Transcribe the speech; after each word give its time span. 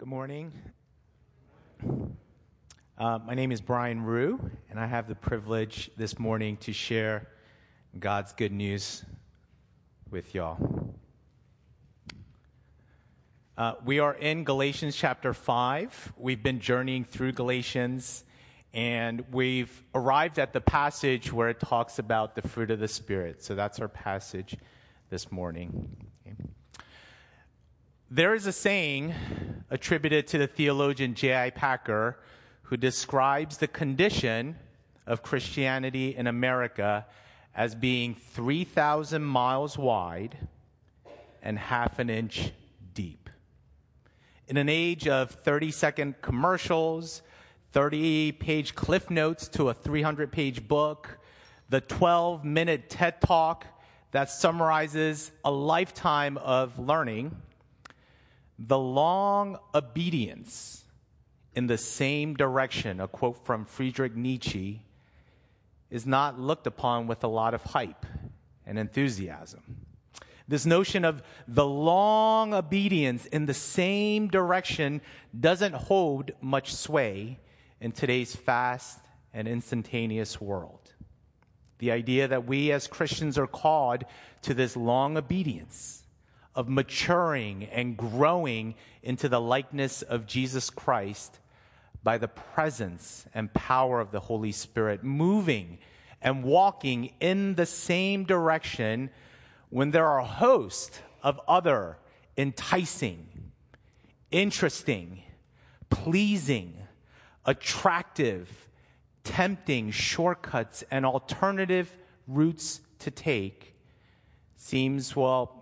Good 0.00 0.08
morning. 0.08 0.50
Uh, 2.96 3.18
my 3.18 3.34
name 3.34 3.52
is 3.52 3.60
Brian 3.60 4.02
Rue, 4.02 4.40
and 4.70 4.80
I 4.80 4.86
have 4.86 5.08
the 5.08 5.14
privilege 5.14 5.90
this 5.94 6.18
morning 6.18 6.56
to 6.62 6.72
share 6.72 7.28
God's 7.98 8.32
good 8.32 8.50
news 8.50 9.04
with 10.10 10.34
y'all. 10.34 10.94
Uh, 13.58 13.74
we 13.84 13.98
are 13.98 14.14
in 14.14 14.44
Galatians 14.44 14.96
chapter 14.96 15.34
5. 15.34 16.14
We've 16.16 16.42
been 16.42 16.60
journeying 16.60 17.04
through 17.04 17.32
Galatians, 17.32 18.24
and 18.72 19.22
we've 19.30 19.84
arrived 19.94 20.38
at 20.38 20.54
the 20.54 20.62
passage 20.62 21.30
where 21.30 21.50
it 21.50 21.60
talks 21.60 21.98
about 21.98 22.36
the 22.36 22.48
fruit 22.48 22.70
of 22.70 22.78
the 22.78 22.88
Spirit. 22.88 23.44
So 23.44 23.54
that's 23.54 23.78
our 23.80 23.88
passage 23.88 24.56
this 25.10 25.30
morning. 25.30 26.09
There 28.12 28.34
is 28.34 28.44
a 28.48 28.52
saying 28.52 29.14
attributed 29.70 30.26
to 30.28 30.38
the 30.38 30.48
theologian 30.48 31.14
J.I. 31.14 31.50
Packer 31.50 32.18
who 32.62 32.76
describes 32.76 33.58
the 33.58 33.68
condition 33.68 34.56
of 35.06 35.22
Christianity 35.22 36.16
in 36.16 36.26
America 36.26 37.06
as 37.54 37.76
being 37.76 38.16
3,000 38.16 39.22
miles 39.22 39.78
wide 39.78 40.36
and 41.40 41.56
half 41.56 42.00
an 42.00 42.10
inch 42.10 42.50
deep. 42.94 43.30
In 44.48 44.56
an 44.56 44.68
age 44.68 45.06
of 45.06 45.30
30 45.30 45.70
second 45.70 46.20
commercials, 46.20 47.22
30 47.70 48.32
page 48.32 48.74
cliff 48.74 49.08
notes 49.08 49.46
to 49.50 49.68
a 49.68 49.74
300 49.74 50.32
page 50.32 50.66
book, 50.66 51.20
the 51.68 51.80
12 51.80 52.44
minute 52.44 52.90
TED 52.90 53.20
talk 53.20 53.66
that 54.10 54.30
summarizes 54.30 55.30
a 55.44 55.50
lifetime 55.52 56.38
of 56.38 56.76
learning, 56.76 57.36
the 58.60 58.78
long 58.78 59.58
obedience 59.74 60.84
in 61.56 61.66
the 61.66 61.78
same 61.78 62.34
direction, 62.34 63.00
a 63.00 63.08
quote 63.08 63.44
from 63.44 63.64
Friedrich 63.64 64.14
Nietzsche, 64.14 64.84
is 65.90 66.06
not 66.06 66.38
looked 66.38 66.66
upon 66.66 67.06
with 67.06 67.24
a 67.24 67.28
lot 67.28 67.54
of 67.54 67.62
hype 67.62 68.04
and 68.66 68.78
enthusiasm. 68.78 69.86
This 70.46 70.66
notion 70.66 71.04
of 71.04 71.22
the 71.48 71.64
long 71.64 72.52
obedience 72.52 73.24
in 73.26 73.46
the 73.46 73.54
same 73.54 74.28
direction 74.28 75.00
doesn't 75.38 75.74
hold 75.74 76.32
much 76.42 76.74
sway 76.74 77.38
in 77.80 77.92
today's 77.92 78.36
fast 78.36 79.00
and 79.32 79.48
instantaneous 79.48 80.40
world. 80.40 80.92
The 81.78 81.92
idea 81.92 82.28
that 82.28 82.46
we 82.46 82.72
as 82.72 82.86
Christians 82.86 83.38
are 83.38 83.46
called 83.46 84.04
to 84.42 84.52
this 84.52 84.76
long 84.76 85.16
obedience 85.16 86.00
of 86.54 86.68
maturing 86.68 87.64
and 87.64 87.96
growing 87.96 88.74
into 89.02 89.28
the 89.28 89.40
likeness 89.40 90.02
of 90.02 90.26
Jesus 90.26 90.70
Christ 90.70 91.38
by 92.02 92.18
the 92.18 92.28
presence 92.28 93.26
and 93.34 93.52
power 93.52 94.00
of 94.00 94.10
the 94.10 94.20
Holy 94.20 94.52
Spirit, 94.52 95.04
moving 95.04 95.78
and 96.22 96.42
walking 96.42 97.12
in 97.20 97.54
the 97.54 97.66
same 97.66 98.24
direction 98.24 99.10
when 99.68 99.90
there 99.90 100.06
are 100.06 100.20
a 100.20 100.24
host 100.24 101.02
of 101.22 101.40
other 101.46 101.98
enticing, 102.36 103.26
interesting, 104.30 105.22
pleasing, 105.88 106.74
attractive, 107.44 108.68
tempting 109.24 109.90
shortcuts 109.90 110.82
and 110.90 111.04
alternative 111.04 111.96
routes 112.26 112.80
to 112.98 113.10
take 113.10 113.74
seems, 114.56 115.16
well, 115.16 115.59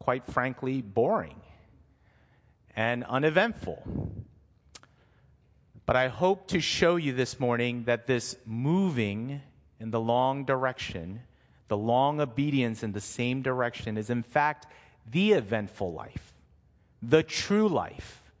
quite 0.00 0.26
frankly, 0.26 0.80
boring 0.82 1.40
and 2.74 3.04
uneventful. 3.04 4.10
But 5.86 5.96
I 5.96 6.08
hope 6.08 6.48
to 6.48 6.60
show 6.60 6.96
you 6.96 7.12
this 7.12 7.38
morning 7.38 7.84
that 7.84 8.06
this 8.06 8.36
moving 8.46 9.42
in 9.78 9.90
the 9.90 10.00
long 10.00 10.44
direction, 10.44 11.20
the 11.68 11.76
long 11.76 12.20
obedience 12.20 12.82
in 12.82 12.92
the 12.92 13.00
same 13.00 13.42
direction, 13.42 13.96
is 13.96 14.10
in 14.10 14.22
fact 14.22 14.66
the 15.10 15.32
eventful 15.32 15.92
life, 15.92 16.34
the 17.02 17.22
true 17.22 17.68
life, 17.68 18.32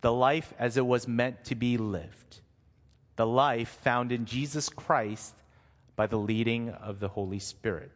the 0.00 0.12
life 0.12 0.52
as 0.58 0.76
it 0.76 0.86
was 0.86 1.08
meant 1.08 1.44
to 1.44 1.54
be 1.54 1.76
lived, 1.76 2.40
the 3.16 3.26
life 3.26 3.78
found 3.82 4.12
in 4.12 4.26
Jesus 4.26 4.68
Christ 4.68 5.34
by 5.96 6.06
the 6.06 6.18
leading 6.18 6.70
of 6.70 7.00
the 7.00 7.08
Holy 7.08 7.38
Spirit. 7.38 7.90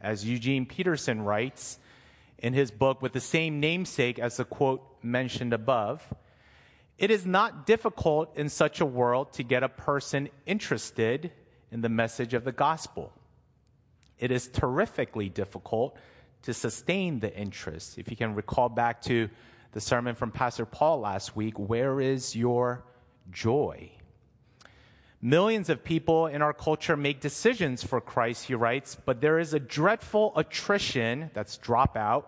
As 0.00 0.24
Eugene 0.24 0.66
Peterson 0.66 1.22
writes, 1.22 1.78
in 2.44 2.52
his 2.52 2.70
book 2.70 3.00
with 3.00 3.14
the 3.14 3.20
same 3.20 3.58
namesake 3.58 4.18
as 4.18 4.36
the 4.36 4.44
quote 4.44 4.82
mentioned 5.02 5.54
above. 5.54 6.12
It 6.98 7.10
is 7.10 7.24
not 7.24 7.64
difficult 7.64 8.36
in 8.36 8.50
such 8.50 8.82
a 8.82 8.84
world 8.84 9.32
to 9.32 9.42
get 9.42 9.62
a 9.62 9.68
person 9.70 10.28
interested 10.44 11.32
in 11.72 11.80
the 11.80 11.88
message 11.88 12.34
of 12.34 12.44
the 12.44 12.52
gospel. 12.52 13.14
It 14.18 14.30
is 14.30 14.46
terrifically 14.48 15.30
difficult 15.30 15.96
to 16.42 16.52
sustain 16.52 17.18
the 17.18 17.34
interest. 17.34 17.96
If 17.96 18.10
you 18.10 18.16
can 18.16 18.34
recall 18.34 18.68
back 18.68 19.00
to 19.04 19.30
the 19.72 19.80
sermon 19.80 20.14
from 20.14 20.30
Pastor 20.30 20.66
Paul 20.66 21.00
last 21.00 21.34
week, 21.34 21.58
where 21.58 21.98
is 21.98 22.36
your 22.36 22.84
joy? 23.30 23.90
Millions 25.24 25.70
of 25.70 25.82
people 25.82 26.26
in 26.26 26.42
our 26.42 26.52
culture 26.52 26.98
make 26.98 27.18
decisions 27.18 27.82
for 27.82 27.98
Christ, 27.98 28.44
he 28.44 28.54
writes, 28.54 28.94
but 29.06 29.22
there 29.22 29.38
is 29.38 29.54
a 29.54 29.58
dreadful 29.58 30.34
attrition, 30.36 31.30
that's 31.32 31.56
dropout, 31.56 32.24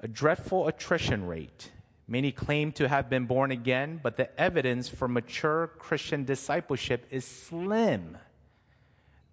a 0.00 0.08
dreadful 0.08 0.66
attrition 0.66 1.24
rate. 1.28 1.70
Many 2.08 2.32
claim 2.32 2.72
to 2.72 2.88
have 2.88 3.08
been 3.08 3.26
born 3.26 3.52
again, 3.52 4.00
but 4.02 4.16
the 4.16 4.36
evidence 4.36 4.88
for 4.88 5.06
mature 5.06 5.68
Christian 5.78 6.24
discipleship 6.24 7.06
is 7.08 7.24
slim. 7.24 8.18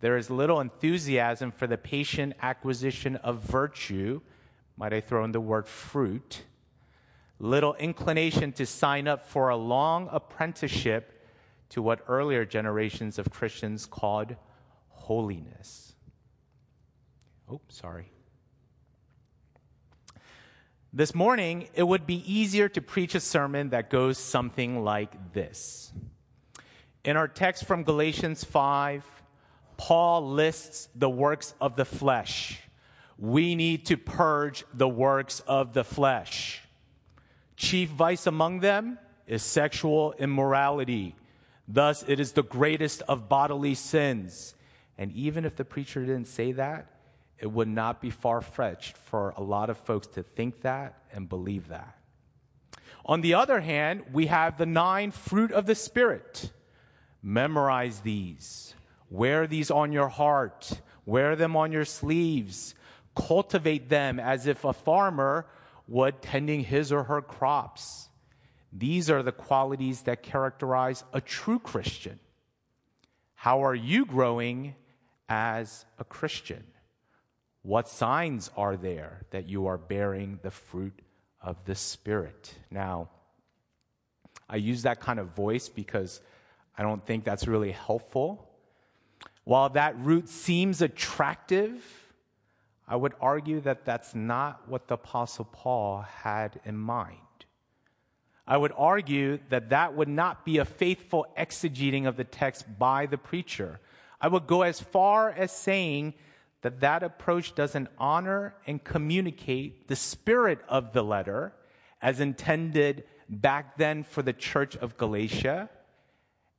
There 0.02 0.16
is 0.16 0.30
little 0.30 0.60
enthusiasm 0.60 1.52
for 1.52 1.66
the 1.66 1.76
patient 1.76 2.36
acquisition 2.40 3.16
of 3.16 3.40
virtue. 3.40 4.22
Might 4.78 4.94
I 4.94 5.02
throw 5.02 5.24
in 5.24 5.32
the 5.32 5.42
word 5.42 5.68
fruit? 5.68 6.44
Little 7.40 7.74
inclination 7.74 8.52
to 8.52 8.68
sign 8.68 9.08
up 9.08 9.28
for 9.28 9.50
a 9.50 9.56
long 9.56 10.08
apprenticeship 10.12 11.16
to 11.70 11.82
what 11.82 12.04
earlier 12.08 12.46
generations 12.46 13.20
of 13.20 13.30
Christians 13.30 13.86
called 13.86 14.36
holiness. 14.90 15.94
Oh, 17.50 17.62
sorry. 17.70 18.12
This 20.92 21.14
morning, 21.14 21.68
it 21.76 21.84
would 21.84 22.08
be 22.08 22.24
easier 22.32 22.68
to 22.70 22.82
preach 22.82 23.14
a 23.14 23.20
sermon 23.20 23.70
that 23.70 23.90
goes 23.90 24.18
something 24.18 24.84
like 24.84 25.34
this. 25.34 25.92
In 27.04 27.16
our 27.16 27.28
text 27.28 27.66
from 27.66 27.84
Galatians 27.84 28.44
5, 28.44 29.06
Paul 29.78 30.32
lists 30.32 30.90
the 30.96 31.10
works 31.10 31.54
of 31.62 31.76
the 31.76 31.86
flesh. 31.86 32.60
We 33.18 33.56
need 33.56 33.86
to 33.88 33.98
purge 33.98 34.66
the 34.74 34.90
works 34.90 35.42
of 35.42 35.74
the 35.74 35.84
flesh. 35.84 36.62
Chief 37.56 37.90
vice 37.90 38.26
among 38.26 38.62
them 38.62 38.98
is 39.28 39.44
sexual 39.44 40.14
immorality 40.18 41.16
Thus, 41.72 42.04
it 42.08 42.20
is 42.20 42.32
the 42.32 42.42
greatest 42.42 43.04
of 43.04 43.30
bodily 43.30 43.76
sins. 43.76 44.56
And 44.98 45.12
even 45.12 45.46
if 45.46 45.56
the 45.56 45.64
preacher 45.64 46.04
didn't 46.04 46.28
say 46.28 46.52
that, 46.54 46.88
it 47.38 47.52
would 47.52 47.68
not 47.68 48.02
be 48.02 48.10
far 48.10 48.42
fetched 48.42 48.98
for 48.98 49.34
a 49.38 49.42
lot 49.44 49.70
of 49.70 49.78
folks 49.78 50.08
to 50.08 50.24
think 50.24 50.62
that 50.62 51.04
and 51.14 51.30
believe 51.30 51.68
that. 51.70 51.96
On 53.06 53.22
the 53.22 53.36
other 53.36 53.62
hand, 53.62 54.04
we 54.12 54.26
have 54.26 54.58
the 54.58 54.66
nine 54.66 55.12
fruit 55.12 55.52
of 55.52 55.68
the 55.68 55.76
Spirit. 55.76 56.52
Memorize 57.22 58.02
these, 58.02 58.74
wear 59.10 59.46
these 59.46 59.70
on 59.70 59.92
your 59.92 60.08
heart, 60.08 60.82
wear 61.06 61.36
them 61.36 61.56
on 61.56 61.72
your 61.72 61.86
sleeves, 61.86 62.76
cultivate 63.16 63.90
them 63.90 64.20
as 64.20 64.48
if 64.48 64.64
a 64.64 64.74
farmer 64.74 65.46
would 65.88 66.22
tending 66.22 66.64
his 66.64 66.92
or 66.92 67.04
her 67.04 67.22
crops. 67.22 68.09
These 68.72 69.10
are 69.10 69.24
the 69.24 69.32
qualities 69.32 70.02
that 70.04 70.24
characterize 70.24 71.04
a 71.14 71.22
true 71.22 71.60
Christian. 71.60 72.20
How 73.36 73.64
are 73.64 73.76
you 73.76 74.06
growing 74.06 74.76
as 75.28 75.86
a 75.98 76.04
Christian? 76.04 76.64
What 77.62 77.90
signs 77.90 78.52
are 78.56 78.78
there 78.78 79.26
that 79.32 79.48
you 79.48 79.68
are 79.68 79.78
bearing 79.78 80.40
the 80.42 80.52
fruit 80.52 81.02
of 81.42 81.64
the 81.66 81.76
Spirit? 81.76 82.54
Now, 82.70 83.10
I 84.50 84.58
use 84.58 84.84
that 84.84 85.00
kind 85.00 85.20
of 85.20 85.36
voice 85.36 85.70
because 85.70 86.22
I 86.78 86.84
don't 86.84 87.06
think 87.06 87.24
that's 87.24 87.48
really 87.48 87.72
helpful. 87.72 88.50
While 89.44 89.70
that 89.70 89.98
root 90.00 90.30
seems 90.30 90.82
attractive, 90.82 91.84
I 92.88 92.96
would 92.96 93.14
argue 93.22 93.60
that 93.62 93.86
that's 93.86 94.16
not 94.16 94.68
what 94.68 94.88
the 94.88 94.96
Apostle 94.96 95.46
Paul 95.46 96.02
had 96.02 96.60
in 96.66 96.76
mind. 96.78 97.18
I 98.50 98.58
would 98.58 98.74
argue 98.76 99.38
that 99.50 99.70
that 99.70 99.96
would 99.96 100.08
not 100.08 100.44
be 100.44 100.58
a 100.58 100.66
faithful 100.66 101.28
exegeting 101.38 102.08
of 102.08 102.18
the 102.18 102.24
text 102.24 102.66
by 102.80 103.06
the 103.06 103.18
preacher. 103.18 103.80
I 104.20 104.28
would 104.28 104.48
go 104.48 104.64
as 104.64 104.82
far 104.82 105.30
as 105.30 105.52
saying 105.52 106.16
that 106.64 106.80
that 106.80 107.04
approach 107.04 107.54
doesn't 107.54 107.90
honor 108.00 108.56
and 108.66 108.84
communicate 108.84 109.88
the 109.88 109.96
spirit 109.96 110.60
of 110.68 110.94
the 110.94 111.04
letter 111.04 111.54
as 112.02 112.20
intended 112.20 113.04
back 113.30 113.78
then 113.78 114.04
for 114.04 114.24
the 114.24 114.34
church 114.34 114.76
of 114.78 114.98
Galatia, 114.98 115.70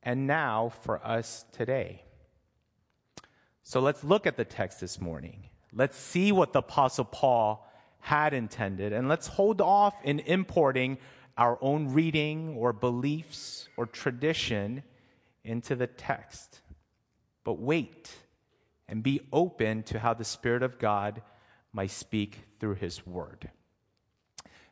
and 0.03 0.29
now 0.29 0.73
for 0.83 1.05
us 1.05 1.45
today. 1.51 2.05
So 3.65 3.81
let's 3.81 4.05
look 4.05 4.27
at 4.29 4.37
the 4.37 4.45
text 4.45 4.81
this 4.81 5.01
morning. 5.01 5.51
Let's 5.73 5.97
see 5.97 6.31
what 6.31 6.53
the 6.53 6.61
Apostle 6.61 7.05
Paul 7.05 7.67
had 7.99 8.33
intended, 8.33 8.93
and 8.93 9.09
let's 9.09 9.27
hold 9.27 9.61
off 9.61 9.95
in 10.05 10.21
importing 10.21 10.99
our 11.37 11.59
own 11.61 11.93
reading 11.93 12.55
or 12.57 12.73
beliefs 12.73 13.69
or 13.77 13.87
tradition 13.87 14.83
into 15.45 15.75
the 15.75 15.87
text. 15.87 16.61
But 17.45 17.59
wait 17.59 18.15
and 18.89 19.03
be 19.03 19.21
open 19.33 19.83
to 19.85 19.99
how 19.99 20.15
the 20.15 20.25
Spirit 20.25 20.63
of 20.63 20.79
God 20.79 21.23
might 21.73 21.91
speak 21.91 22.41
through 22.59 22.75
His 22.75 23.07
Word. 23.07 23.51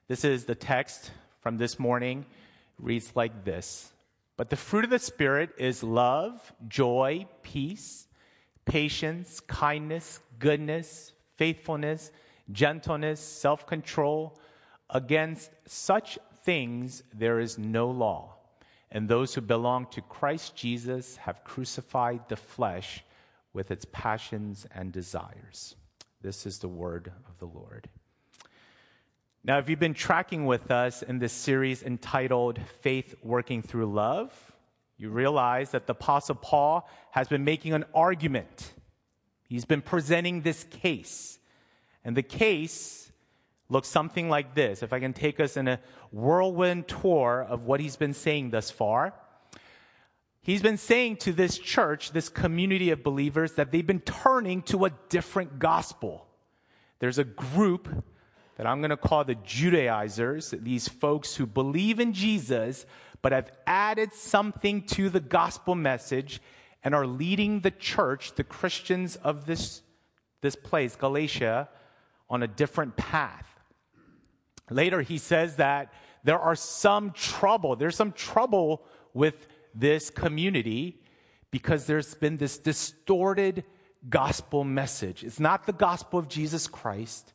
This 0.09 0.25
is 0.25 0.45
the 0.45 0.55
text 0.55 1.11
from 1.41 1.59
this 1.59 1.79
morning. 1.79 2.21
It 2.79 2.85
reads 2.85 3.13
like 3.15 3.45
this 3.45 3.93
But 4.37 4.51
the 4.51 4.57
fruit 4.57 4.85
of 4.85 4.91
the 4.91 4.99
Spirit 4.99 5.51
is 5.59 5.83
love, 5.83 6.53
joy, 6.67 7.27
peace, 7.43 8.09
patience, 8.65 9.41
kindness, 9.41 10.21
goodness, 10.39 11.13
faithfulness, 11.37 12.11
gentleness, 12.51 13.21
self 13.21 13.67
control. 13.67 14.39
Against 14.91 15.51
such 15.67 16.19
things 16.49 17.03
there 17.13 17.41
is 17.41 17.59
no 17.59 17.91
law. 17.91 18.33
And 18.91 19.07
those 19.07 19.35
who 19.35 19.43
belong 19.43 19.85
to 19.91 20.01
Christ 20.01 20.57
Jesus 20.57 21.19
have 21.19 21.45
crucified 21.45 22.27
the 22.31 22.37
flesh 22.37 23.05
with 23.53 23.71
its 23.71 23.85
passions 23.93 24.67
and 24.75 24.91
desires. 24.91 25.77
This 26.23 26.47
is 26.47 26.59
the 26.59 26.67
word 26.67 27.13
of 27.29 27.39
the 27.39 27.45
Lord. 27.45 27.91
Now, 29.45 29.59
if 29.59 29.69
you've 29.69 29.79
been 29.79 29.93
tracking 29.93 30.47
with 30.47 30.71
us 30.71 31.03
in 31.03 31.19
this 31.19 31.35
series 31.35 31.83
entitled 31.83 32.59
Faith 32.81 33.15
Working 33.23 33.61
Through 33.61 33.93
Love, 33.93 34.33
you 34.97 35.11
realize 35.11 35.73
that 35.73 35.87
the 35.87 35.93
Apostle 35.93 36.37
Paul 36.37 36.89
has 37.11 37.29
been 37.29 37.45
making 37.45 37.75
an 37.75 37.85
argument. 37.95 38.73
He's 39.51 39.67
been 39.67 39.83
presenting 39.83 40.41
this 40.41 40.65
case. 40.65 41.39
And 42.07 42.17
the 42.17 42.23
case 42.23 43.08
looks 43.69 43.89
something 43.89 44.29
like 44.29 44.55
this. 44.55 44.83
If 44.83 44.93
I 44.93 45.01
can 45.01 45.13
take 45.13 45.41
us 45.41 45.57
in 45.57 45.69
a 45.69 45.81
whirlwind 46.11 46.89
tour 46.89 47.47
of 47.49 47.65
what 47.65 47.81
he's 47.81 47.97
been 47.97 48.15
saying 48.15 48.51
thus 48.51 48.71
far. 48.71 49.15
He's 50.41 50.63
been 50.63 50.79
saying 50.79 51.17
to 51.19 51.33
this 51.33 51.59
church, 51.59 52.13
this 52.13 52.31
community 52.31 52.91
of 52.91 53.03
believers, 53.03 53.53
that 53.55 53.71
they've 53.71 53.87
been 53.87 54.01
turning 54.01 54.63
to 54.63 54.87
a 54.87 54.91
different 55.11 55.59
gospel. 55.59 56.27
There's 57.01 57.19
a 57.19 57.25
group 57.25 57.89
that 58.57 58.67
I'm 58.67 58.81
going 58.81 58.91
to 58.91 58.97
call 58.97 59.25
the 59.25 59.35
Judaizers, 59.37 60.55
these 60.59 60.89
folks 60.89 61.37
who 61.37 61.47
believe 61.47 62.01
in 62.01 62.13
Jesus, 62.13 62.87
but 63.21 63.33
have 63.33 63.51
added 63.67 64.13
something 64.13 64.83
to 64.83 65.11
the 65.11 65.21
gospel 65.21 65.75
message 65.75 66.41
and 66.83 66.95
are 66.95 67.07
leading 67.07 67.61
the 67.61 67.71
church, 67.71 68.35
the 68.35 68.45
Christians 68.45 69.17
of 69.17 69.47
this, 69.47 69.83
this 70.41 70.57
place, 70.57 70.97
Galatia, 70.97 71.69
on 72.31 72.43
a 72.43 72.49
different 72.49 72.97
path. 72.97 73.48
Later, 74.71 75.03
he 75.03 75.19
says 75.19 75.57
that 75.57 75.93
there 76.25 76.39
are 76.39 76.57
some 76.57 77.13
trouble. 77.13 77.77
There's 77.77 77.97
some 77.97 78.13
trouble 78.13 78.83
with 79.15 79.47
this 79.75 80.11
community 80.11 81.01
because 81.51 81.87
there's 81.87 82.15
been 82.15 82.37
this 82.37 82.59
distorted 82.59 83.65
gospel 84.09 84.65
message. 84.65 85.25
It's 85.25 85.41
not 85.41 85.67
the 85.67 85.73
gospel 85.73 86.19
of 86.19 86.29
Jesus 86.29 86.67
Christ, 86.67 87.33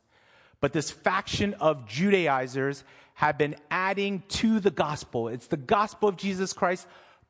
but 0.60 0.72
this 0.72 0.90
faction 0.90 1.54
of 1.54 1.86
Judaizers 1.86 2.84
have 3.14 3.38
been 3.38 3.56
adding 3.70 4.22
to 4.28 4.60
the 4.60 4.70
gospel. 4.70 5.28
It's 5.28 5.46
the 5.46 5.56
gospel 5.56 6.08
of 6.08 6.16
Jesus 6.16 6.52
Christ 6.52 6.86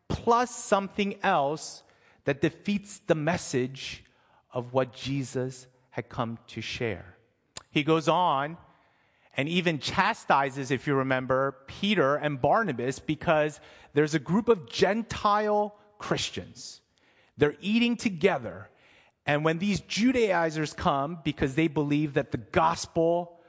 plus 0.09 0.55
something 0.55 1.17
else 1.23 1.83
that 2.25 2.41
defeats 2.41 2.99
the 3.07 3.15
message 3.15 4.05
of 4.53 4.73
what 4.73 4.93
Jesus 4.93 5.67
had 5.91 6.09
come 6.09 6.39
to 6.49 6.61
share. 6.61 7.17
He 7.71 7.83
goes 7.83 8.09
on 8.09 8.57
and 9.37 9.49
even 9.49 9.79
chastises, 9.79 10.71
if 10.71 10.87
you 10.87 10.95
remember, 10.95 11.57
Peter 11.67 12.15
and 12.17 12.41
Barnabas 12.41 12.99
because 12.99 13.61
there's 13.93 14.15
a 14.15 14.19
group 14.19 14.49
of 14.49 14.69
Gentile 14.69 15.77
Christians. 15.99 16.81
They're 17.37 17.57
eating 17.61 17.97
together. 17.97 18.71
And 19.27 19.45
when 19.45 19.59
these 19.59 19.81
Judaizers 19.81 20.73
come, 20.73 21.19
because 21.25 21.55
they 21.55 21.69
believe 21.69 22.15
that 22.15 22.31
the 22.31 22.39
gospel 22.39 23.41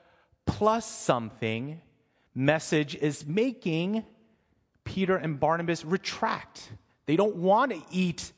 plus 0.46 0.86
something 0.86 1.82
message 2.34 2.96
is 2.96 3.26
making 3.26 4.04
Peter 4.84 5.16
and 5.16 5.40
Barnabas 5.40 5.84
retract. 5.84 6.72
They 7.06 7.16
don't 7.16 7.36
want 7.38 7.72
to 7.72 7.82
eat 7.92 8.32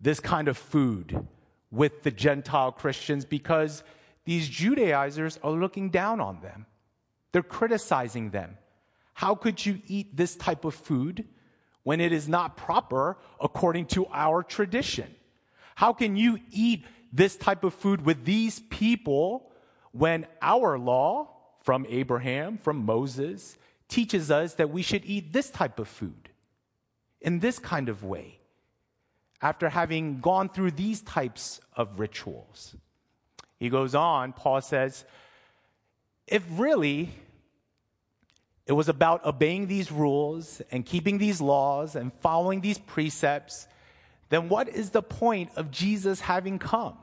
this 0.00 0.20
kind 0.20 0.48
of 0.48 0.56
food 0.56 1.26
with 1.70 2.02
the 2.02 2.10
Gentile 2.10 2.72
Christians 2.72 3.24
because 3.24 3.82
these 4.24 4.48
Judaizers 4.48 5.38
are 5.42 5.52
looking 5.52 5.90
down 5.90 6.20
on 6.20 6.40
them. 6.40 6.66
They're 7.32 7.42
criticizing 7.42 8.30
them. 8.30 8.58
How 9.14 9.34
could 9.34 9.64
you 9.64 9.80
eat 9.86 10.16
this 10.16 10.36
type 10.36 10.64
of 10.64 10.74
food 10.74 11.26
when 11.82 12.00
it 12.00 12.12
is 12.12 12.28
not 12.28 12.56
proper 12.56 13.18
according 13.40 13.86
to 13.86 14.06
our 14.12 14.42
tradition? 14.42 15.14
How 15.74 15.92
can 15.92 16.16
you 16.16 16.38
eat 16.50 16.84
this 17.12 17.36
type 17.36 17.64
of 17.64 17.74
food 17.74 18.04
with 18.04 18.24
these 18.24 18.60
people 18.60 19.50
when 19.92 20.26
our 20.40 20.78
law 20.78 21.28
from 21.62 21.86
Abraham, 21.88 22.58
from 22.58 22.84
Moses, 22.84 23.56
teaches 23.88 24.30
us 24.30 24.54
that 24.54 24.70
we 24.70 24.82
should 24.82 25.04
eat 25.04 25.32
this 25.32 25.50
type 25.50 25.78
of 25.78 25.88
food 25.88 26.30
in 27.20 27.40
this 27.40 27.58
kind 27.58 27.88
of 27.88 28.02
way 28.02 28.38
after 29.40 29.68
having 29.68 30.20
gone 30.20 30.48
through 30.48 30.70
these 30.70 31.02
types 31.02 31.60
of 31.76 31.98
rituals? 31.98 32.74
He 33.58 33.68
goes 33.68 33.94
on, 33.94 34.32
Paul 34.32 34.60
says, 34.60 35.04
if 36.26 36.44
really 36.50 37.10
it 38.72 38.74
was 38.74 38.88
about 38.88 39.26
obeying 39.26 39.66
these 39.66 39.92
rules 39.92 40.62
and 40.70 40.86
keeping 40.86 41.18
these 41.18 41.42
laws 41.42 41.94
and 41.94 42.10
following 42.22 42.62
these 42.62 42.78
precepts, 42.78 43.68
then 44.30 44.48
what 44.48 44.66
is 44.66 44.88
the 44.88 45.02
point 45.02 45.50
of 45.56 45.70
Jesus 45.70 46.22
having 46.22 46.58
come? 46.58 46.96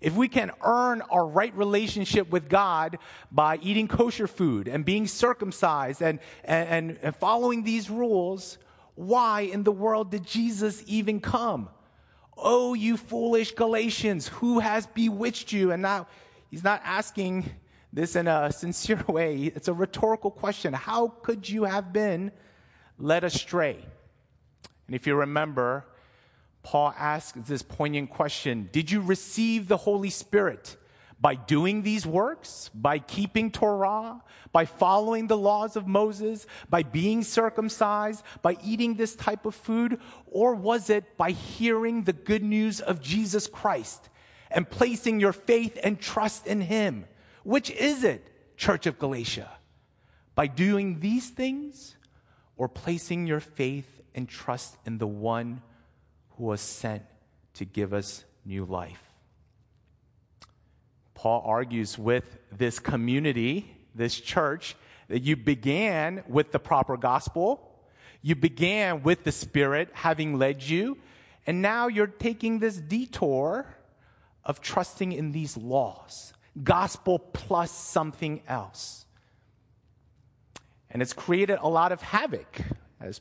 If 0.00 0.16
we 0.16 0.26
can 0.26 0.50
earn 0.64 1.02
our 1.02 1.24
right 1.24 1.54
relationship 1.54 2.28
with 2.28 2.48
God 2.48 2.98
by 3.30 3.60
eating 3.62 3.86
kosher 3.86 4.26
food 4.26 4.66
and 4.66 4.84
being 4.84 5.06
circumcised 5.06 6.02
and, 6.02 6.18
and, 6.42 6.98
and 7.00 7.14
following 7.14 7.62
these 7.62 7.88
rules, 7.88 8.58
why 8.96 9.42
in 9.42 9.62
the 9.62 9.70
world 9.70 10.10
did 10.10 10.26
Jesus 10.26 10.82
even 10.88 11.20
come? 11.20 11.68
Oh, 12.36 12.74
you 12.74 12.96
foolish 12.96 13.52
Galatians, 13.52 14.26
who 14.26 14.58
has 14.58 14.88
bewitched 14.88 15.52
you? 15.52 15.70
And 15.70 15.82
now 15.82 16.08
he's 16.50 16.64
not 16.64 16.80
asking 16.84 17.48
this 17.96 18.14
in 18.14 18.28
a 18.28 18.52
sincere 18.52 19.02
way. 19.08 19.50
It's 19.54 19.68
a 19.68 19.72
rhetorical 19.72 20.30
question. 20.30 20.72
How 20.74 21.08
could 21.08 21.48
you 21.48 21.64
have 21.64 21.92
been 21.92 22.30
led 22.98 23.24
astray? 23.24 23.78
And 24.86 24.94
if 24.94 25.06
you 25.06 25.16
remember, 25.16 25.86
Paul 26.62 26.94
asks 26.96 27.48
this 27.48 27.62
poignant 27.62 28.10
question 28.10 28.68
Did 28.70 28.90
you 28.90 29.00
receive 29.00 29.66
the 29.66 29.78
Holy 29.78 30.10
Spirit 30.10 30.76
by 31.18 31.34
doing 31.34 31.82
these 31.82 32.04
works, 32.04 32.70
by 32.74 32.98
keeping 32.98 33.50
Torah, 33.50 34.22
by 34.52 34.66
following 34.66 35.26
the 35.26 35.38
laws 35.38 35.74
of 35.74 35.86
Moses, 35.86 36.46
by 36.68 36.82
being 36.82 37.22
circumcised, 37.22 38.22
by 38.42 38.58
eating 38.62 38.94
this 38.96 39.16
type 39.16 39.46
of 39.46 39.54
food? 39.54 39.98
Or 40.26 40.54
was 40.54 40.90
it 40.90 41.16
by 41.16 41.30
hearing 41.30 42.02
the 42.02 42.12
good 42.12 42.42
news 42.42 42.82
of 42.82 43.00
Jesus 43.00 43.46
Christ 43.46 44.10
and 44.50 44.68
placing 44.68 45.18
your 45.18 45.32
faith 45.32 45.78
and 45.82 45.98
trust 45.98 46.46
in 46.46 46.60
Him? 46.60 47.06
Which 47.46 47.70
is 47.70 48.02
it, 48.02 48.26
Church 48.56 48.86
of 48.86 48.98
Galatia? 48.98 49.48
By 50.34 50.48
doing 50.48 50.98
these 50.98 51.30
things 51.30 51.94
or 52.56 52.68
placing 52.68 53.28
your 53.28 53.38
faith 53.38 54.02
and 54.16 54.28
trust 54.28 54.76
in 54.84 54.98
the 54.98 55.06
one 55.06 55.62
who 56.30 56.46
was 56.46 56.60
sent 56.60 57.04
to 57.54 57.64
give 57.64 57.94
us 57.94 58.24
new 58.44 58.64
life? 58.64 59.00
Paul 61.14 61.44
argues 61.46 61.96
with 61.96 62.24
this 62.50 62.80
community, 62.80 63.76
this 63.94 64.18
church, 64.18 64.74
that 65.06 65.22
you 65.22 65.36
began 65.36 66.24
with 66.26 66.50
the 66.50 66.58
proper 66.58 66.96
gospel. 66.96 67.80
You 68.22 68.34
began 68.34 69.04
with 69.04 69.22
the 69.22 69.30
Spirit 69.30 69.90
having 69.92 70.36
led 70.36 70.64
you. 70.64 70.98
And 71.46 71.62
now 71.62 71.86
you're 71.86 72.08
taking 72.08 72.58
this 72.58 72.76
detour 72.76 73.66
of 74.44 74.60
trusting 74.60 75.12
in 75.12 75.30
these 75.30 75.56
laws, 75.56 76.32
gospel 76.62 77.18
plus 77.18 77.70
something 77.70 78.42
else. 78.48 79.06
And 80.90 81.02
it's 81.02 81.12
created 81.12 81.58
a 81.60 81.68
lot 81.68 81.92
of 81.92 82.00
havoc. 82.00 82.60
As 83.00 83.20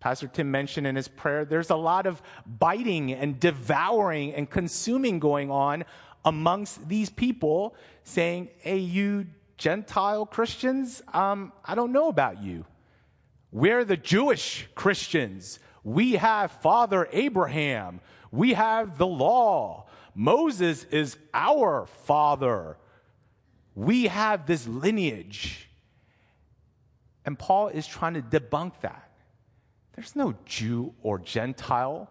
Pastor 0.00 0.26
Tim 0.26 0.50
mentioned 0.50 0.86
in 0.86 0.96
his 0.96 1.08
prayer, 1.08 1.44
there's 1.44 1.70
a 1.70 1.76
lot 1.76 2.06
of 2.06 2.22
biting 2.46 3.12
and 3.12 3.38
devouring 3.38 4.34
and 4.34 4.48
consuming 4.48 5.18
going 5.18 5.50
on 5.50 5.84
amongst 6.24 6.88
these 6.88 7.10
people, 7.10 7.74
saying, 8.02 8.48
Hey, 8.58 8.78
you 8.78 9.26
Gentile 9.56 10.26
Christians, 10.26 11.02
um, 11.12 11.52
I 11.64 11.74
don't 11.74 11.92
know 11.92 12.08
about 12.08 12.42
you. 12.42 12.64
We're 13.52 13.84
the 13.84 13.96
Jewish 13.96 14.68
Christians. 14.74 15.58
We 15.84 16.12
have 16.14 16.50
Father 16.50 17.08
Abraham. 17.12 18.00
We 18.32 18.54
have 18.54 18.98
the 18.98 19.06
law. 19.06 19.83
Moses 20.14 20.84
is 20.84 21.16
our 21.32 21.86
father. 22.04 22.76
We 23.74 24.06
have 24.06 24.46
this 24.46 24.66
lineage. 24.68 25.68
And 27.24 27.38
Paul 27.38 27.68
is 27.68 27.86
trying 27.86 28.14
to 28.14 28.22
debunk 28.22 28.80
that. 28.82 29.10
There's 29.94 30.14
no 30.14 30.34
Jew 30.44 30.94
or 31.02 31.18
Gentile. 31.18 32.10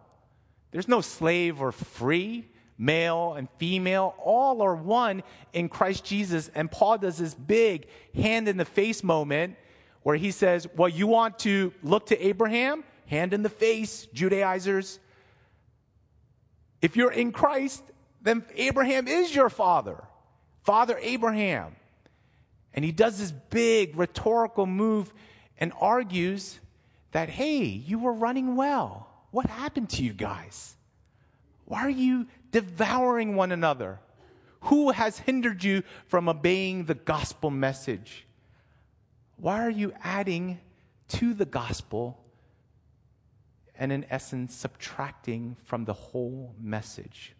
There's 0.72 0.88
no 0.88 1.02
slave 1.02 1.62
or 1.62 1.72
free, 1.72 2.48
male 2.78 3.34
and 3.34 3.48
female. 3.58 4.16
All 4.18 4.62
are 4.62 4.76
one 4.76 5.24
in 5.54 5.70
Christ 5.70 6.04
Jesus. 6.04 6.50
And 6.56 6.72
Paul 6.72 6.98
does 6.98 7.18
this 7.18 7.36
big 7.36 7.88
hand 8.16 8.48
in 8.48 8.58
the 8.58 8.66
face 8.66 9.04
moment 9.04 9.56
where 10.02 10.16
he 10.16 10.32
says, 10.32 10.68
Well, 10.76 10.90
you 10.90 11.08
want 11.08 11.40
to 11.40 11.74
look 11.84 12.08
to 12.08 12.26
Abraham? 12.26 12.84
Hand 13.06 13.34
in 13.34 13.44
the 13.44 13.50
face, 13.50 14.08
Judaizers. 14.14 15.00
If 16.82 16.96
you're 16.98 17.12
in 17.12 17.32
Christ, 17.32 17.84
then 18.24 18.46
Abraham 18.56 19.08
is 19.08 19.36
your 19.36 19.50
father, 19.50 20.04
Father 20.64 20.98
Abraham. 21.02 21.76
And 22.74 22.84
he 22.84 22.92
does 22.92 23.20
this 23.20 23.32
big 23.32 23.96
rhetorical 23.98 24.66
move 24.66 25.14
and 25.60 25.72
argues 25.80 26.60
that, 27.12 27.30
hey, 27.30 27.64
you 27.64 28.00
were 28.00 28.14
running 28.14 28.56
well. 28.56 29.08
What 29.32 29.46
happened 29.46 29.90
to 29.92 30.04
you 30.04 30.14
guys? 30.14 30.76
Why 31.66 31.82
are 31.82 31.90
you 31.90 32.28
devouring 32.52 33.36
one 33.36 33.52
another? 33.52 34.00
Who 34.62 34.92
has 34.92 35.20
hindered 35.20 35.64
you 35.64 35.84
from 36.08 36.30
obeying 36.30 36.86
the 36.86 36.96
gospel 36.96 37.52
message? 37.52 38.26
Why 39.38 39.64
are 39.64 39.70
you 39.70 39.94
adding 40.02 40.60
to 41.10 41.34
the 41.34 41.46
gospel 41.46 42.20
and, 43.78 43.92
in 43.92 44.06
essence, 44.10 44.56
subtracting 44.56 45.58
from 45.64 45.86
the 45.86 45.94
whole 45.94 46.56
message? 46.60 47.34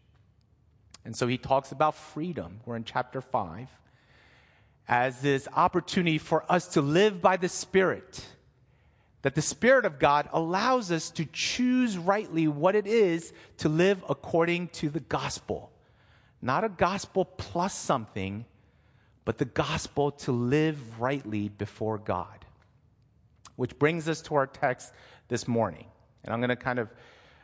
And 1.06 1.16
so 1.16 1.28
he 1.28 1.38
talks 1.38 1.72
about 1.72 1.96
freedom. 1.96 2.62
We're 2.66 2.76
in 2.76 2.86
chapter 2.86 3.22
5 3.22 3.68
as 4.88 5.22
this 5.22 5.48
opportunity 5.56 6.18
for 6.18 6.50
us 6.50 6.68
to 6.70 6.82
live 6.82 7.22
by 7.22 7.38
the 7.38 7.50
Spirit. 7.50 8.26
That 9.22 9.36
the 9.36 9.42
Spirit 9.42 9.86
of 9.86 10.00
God 10.00 10.28
allows 10.34 10.92
us 10.92 11.10
to 11.12 11.26
choose 11.26 11.98
rightly 11.98 12.48
what 12.48 12.76
it 12.76 12.86
is 12.86 13.34
to 13.58 13.70
live 13.70 14.04
according 14.10 14.68
to 14.70 14.90
the 14.90 15.00
gospel. 15.00 15.72
Not 16.42 16.66
a 16.66 16.70
gospel 16.70 17.24
plus 17.24 17.74
something, 17.74 18.46
but 19.24 19.38
the 19.38 19.46
gospel 19.46 20.12
to 20.12 20.34
live 20.34 21.00
rightly 21.00 21.48
before 21.48 21.98
God. 21.98 22.46
Which 23.56 23.78
brings 23.80 24.10
us 24.10 24.22
to 24.24 24.36
our 24.36 24.48
text 24.48 24.92
this 25.30 25.48
morning. 25.48 25.86
And 26.24 26.34
I'm 26.34 26.40
going 26.40 26.50
to 26.50 26.58
kind 26.58 26.80
of 26.80 26.90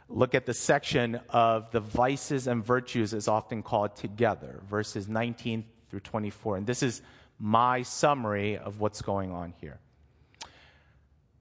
look 0.09 0.33
at 0.33 0.45
the 0.45 0.53
section 0.53 1.19
of 1.29 1.71
the 1.71 1.79
vices 1.79 2.47
and 2.47 2.65
virtues, 2.65 3.13
is 3.13 3.27
often 3.27 3.61
called 3.61 3.95
together, 3.95 4.61
verses 4.67 5.07
19 5.07 5.63
through 5.89 5.99
24. 6.01 6.57
And 6.57 6.67
this 6.67 6.83
is 6.83 7.01
my 7.39 7.83
summary 7.83 8.57
of 8.57 8.79
what's 8.79 9.01
going 9.01 9.31
on 9.31 9.53
here. 9.61 9.79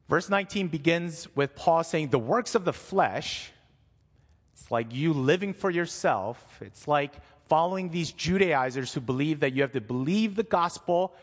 Verse 0.09 0.29
19 0.31 0.69
begins 0.69 1.29
with 1.35 1.55
Paul 1.55 1.83
saying, 1.83 2.09
The 2.09 2.19
works 2.19 2.55
of 2.55 2.65
the 2.65 2.73
flesh, 2.73 3.51
it's 4.55 4.71
like 4.71 4.95
you 4.95 5.13
living 5.13 5.53
for 5.53 5.71
yourself. 5.71 6.61
It's 6.63 6.87
like 6.87 7.15
following 7.49 7.91
these 7.91 8.13
Judaizers 8.13 8.93
who 8.93 9.01
believe 9.01 9.41
that 9.41 9.55
you 9.55 9.63
have 9.63 9.73
to 9.73 9.81
believe 9.81 10.35
the 10.37 10.43
gospel, 10.43 11.15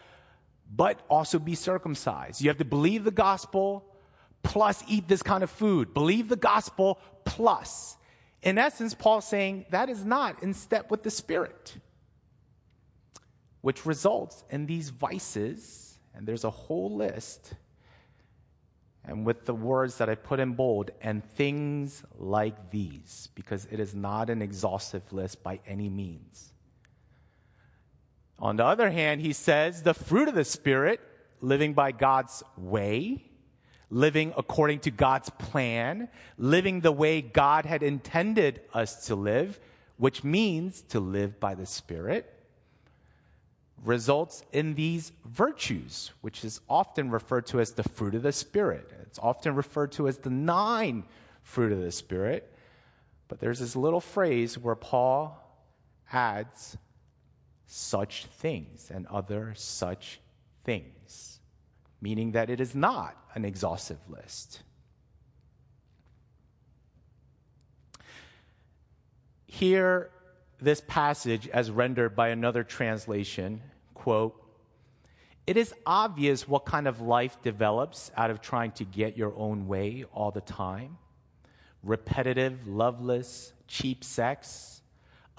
but 0.75 0.99
also 1.09 1.39
be 1.39 1.55
circumcised. 1.55 2.41
You 2.41 2.49
have 2.49 2.57
to 2.57 2.65
believe 2.65 3.03
the 3.03 3.11
gospel, 3.11 3.85
plus 4.45 4.83
eat 4.87 5.07
this 5.09 5.21
kind 5.21 5.43
of 5.43 5.49
food. 5.49 5.93
Believe 5.93 6.29
the 6.29 6.37
gospel, 6.37 6.99
plus. 7.25 7.97
In 8.41 8.57
essence, 8.57 8.93
Paul's 8.93 9.27
saying 9.27 9.65
that 9.71 9.89
is 9.89 10.05
not 10.05 10.41
in 10.41 10.53
step 10.53 10.89
with 10.89 11.03
the 11.03 11.11
Spirit 11.11 11.75
which 13.65 13.83
results 13.83 14.43
in 14.51 14.67
these 14.67 14.91
vices, 14.91 15.97
and 16.13 16.27
there's 16.27 16.43
a 16.43 16.51
whole 16.51 16.95
list, 16.95 17.55
and 19.03 19.25
with 19.25 19.43
the 19.45 19.55
words 19.55 19.97
that 19.97 20.07
I 20.07 20.13
put 20.13 20.39
in 20.39 20.53
bold, 20.53 20.91
and 21.01 21.25
things 21.25 22.03
like 22.15 22.69
these, 22.69 23.29
because 23.33 23.67
it 23.71 23.79
is 23.79 23.95
not 23.95 24.29
an 24.29 24.43
exhaustive 24.43 25.11
list 25.11 25.41
by 25.41 25.59
any 25.65 25.89
means. 25.89 26.53
On 28.37 28.55
the 28.55 28.63
other 28.63 28.91
hand, 28.91 29.21
he 29.21 29.33
says 29.33 29.81
the 29.81 29.95
fruit 29.95 30.27
of 30.27 30.35
the 30.35 30.45
Spirit, 30.45 31.01
living 31.41 31.73
by 31.73 31.91
God's 31.91 32.43
way, 32.55 33.25
living 33.89 34.33
according 34.37 34.79
to 34.79 34.91
God's 34.91 35.29
plan, 35.29 36.09
living 36.37 36.81
the 36.81 36.91
way 36.91 37.21
God 37.21 37.65
had 37.65 37.83
intended 37.83 38.61
us 38.73 39.07
to 39.07 39.15
live, 39.15 39.59
which 39.97 40.23
means 40.23 40.81
to 40.89 40.99
live 40.99 41.39
by 41.39 41.55
the 41.55 41.65
Spirit 41.65 42.31
results 43.83 44.43
in 44.51 44.73
these 44.75 45.11
virtues, 45.25 46.11
which 46.21 46.43
is 46.43 46.59
often 46.69 47.09
referred 47.09 47.45
to 47.47 47.59
as 47.59 47.71
the 47.71 47.83
fruit 47.83 48.15
of 48.15 48.23
the 48.23 48.31
Spirit. 48.31 48.91
It's 49.03 49.19
often 49.19 49.55
referred 49.55 49.91
to 49.93 50.07
as 50.07 50.17
the 50.17 50.29
nine 50.29 51.03
fruit 51.43 51.71
of 51.71 51.81
the 51.81 51.91
Spirit. 51.91 52.51
But 53.27 53.39
there's 53.39 53.59
this 53.59 53.75
little 53.75 54.01
phrase 54.01 54.57
where 54.57 54.75
Paul 54.75 55.41
adds 56.11 56.77
such 57.67 58.25
things 58.25 58.91
and 58.93 59.07
other 59.07 59.53
such 59.55 60.19
things, 60.63 60.94
meaning 62.05 62.33
that 62.33 62.51
it 62.51 62.59
is 62.61 62.75
not 62.75 63.17
an 63.33 63.43
exhaustive 63.43 63.97
list. 64.07 64.61
Here, 69.47 70.11
this 70.59 70.83
passage, 70.87 71.47
as 71.47 71.71
rendered 71.71 72.15
by 72.15 72.27
another 72.27 72.63
translation, 72.63 73.59
quote, 73.95 74.39
it 75.47 75.57
is 75.57 75.73
obvious 75.83 76.47
what 76.47 76.63
kind 76.63 76.87
of 76.87 77.01
life 77.01 77.41
develops 77.41 78.11
out 78.15 78.29
of 78.29 78.39
trying 78.39 78.73
to 78.73 78.83
get 78.83 79.17
your 79.17 79.33
own 79.35 79.67
way 79.67 80.05
all 80.13 80.29
the 80.29 80.41
time. 80.41 80.99
Repetitive, 81.81 82.67
loveless, 82.67 83.51
cheap 83.67 84.03
sex, 84.03 84.83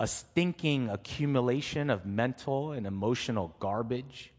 a 0.01 0.09
stinking 0.09 0.89
accumulation 0.89 1.91
of 1.91 2.05
mental 2.05 2.73
and 2.73 2.89
emotional 2.89 3.55
garbage, 3.61 4.33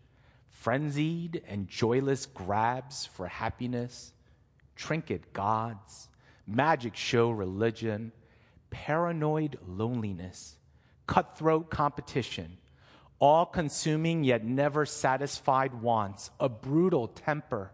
frenzied 0.62 1.42
and 1.48 1.68
joyless 1.68 2.26
grabs 2.26 3.06
for 3.06 3.28
happiness, 3.28 4.14
trinket 4.76 5.34
gods, 5.34 6.10
magic 6.46 6.96
show 6.96 7.30
religion, 7.30 8.12
paranoid 8.70 9.58
loneliness, 9.66 10.58
cutthroat 11.06 11.70
competition 11.70 12.58
all 13.20 13.46
consuming 13.46 14.24
yet 14.24 14.46
never 14.46 14.86
satisfied 14.86 15.82
wants, 15.82 16.30
a 16.40 16.48
brutal 16.48 17.08
temper, 17.08 17.72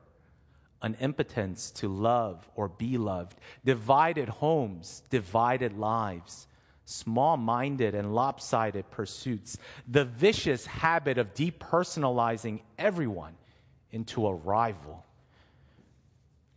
an 0.82 0.96
impotence 1.00 1.72
to 1.72 1.88
love 1.88 2.48
or 2.56 2.70
be 2.70 2.98
loved, 2.98 3.38
divided 3.66 4.30
homes, 4.30 5.04
divided 5.10 5.78
lives, 5.78 6.48
small 6.86 7.38
minded 7.38 7.96
and 7.96 8.14
lopsided 8.14 8.90
pursuits, 8.92 9.58
the 9.88 10.06
vicious 10.06 10.66
habit 10.66 11.18
of 11.18 11.34
depersonalizing 11.34 12.62
everyone 12.78 13.36
into 13.92 14.28
a 14.28 14.34
rival. 14.34 15.06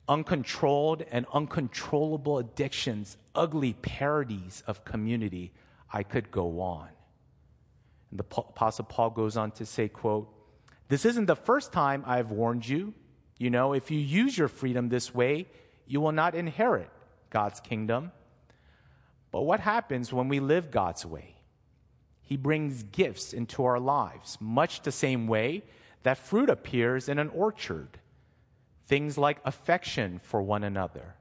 Uncontrolled 0.09 1.04
and 1.11 1.26
uncontrollable 1.33 2.38
addictions, 2.38 3.16
ugly 3.35 3.75
parodies 3.75 4.62
of 4.66 4.85
community. 4.85 5.52
I 5.92 6.02
could 6.02 6.30
go 6.30 6.61
on. 6.61 6.88
And 8.11 8.21
the 8.21 8.25
Apostle 8.25 8.85
Paul 8.85 9.11
goes 9.11 9.37
on 9.37 9.50
to 9.52 9.66
say, 9.66 9.88
quote, 9.88 10.33
This 10.88 11.04
isn't 11.04 11.26
the 11.26 11.37
first 11.37 11.73
time 11.73 12.04
I've 12.06 12.30
warned 12.30 12.68
you. 12.68 12.95
You 13.38 13.50
know, 13.50 13.73
if 13.73 13.90
you 13.90 13.99
use 13.99 14.38
your 14.38 14.49
freedom 14.49 14.88
this 14.88 15.14
way, 15.14 15.47
you 15.87 16.00
will 16.00 16.12
not 16.12 16.35
inherit 16.35 16.90
God's 17.30 17.61
kingdom. 17.61 18.12
But 19.30 19.42
what 19.42 19.61
happens 19.61 20.12
when 20.12 20.28
we 20.28 20.40
live 20.40 20.71
God's 20.71 21.04
way? 21.04 21.37
He 22.23 22.37
brings 22.37 22.83
gifts 22.83 23.33
into 23.33 23.64
our 23.64 23.78
lives, 23.78 24.38
much 24.40 24.83
the 24.83 24.92
same 24.92 25.26
way 25.26 25.62
that 26.02 26.18
fruit 26.18 26.50
appears 26.50 27.09
in 27.09 27.18
an 27.18 27.28
orchard. 27.30 27.99
Things 28.87 29.18
like 29.18 29.38
affection 29.45 30.21
for 30.23 30.40
one 30.42 30.64
another, 30.64 31.14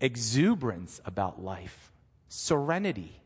exuberance 0.00 1.00
about 1.04 1.42
life, 1.42 1.92
serenity, 2.28 3.18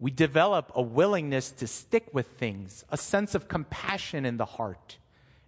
we 0.00 0.10
develop 0.10 0.70
a 0.74 0.82
willingness 0.82 1.50
to 1.50 1.66
stick 1.66 2.08
with 2.12 2.28
things, 2.28 2.84
a 2.88 2.96
sense 2.96 3.34
of 3.34 3.48
compassion 3.48 4.24
in 4.24 4.36
the 4.36 4.44
heart, 4.44 4.98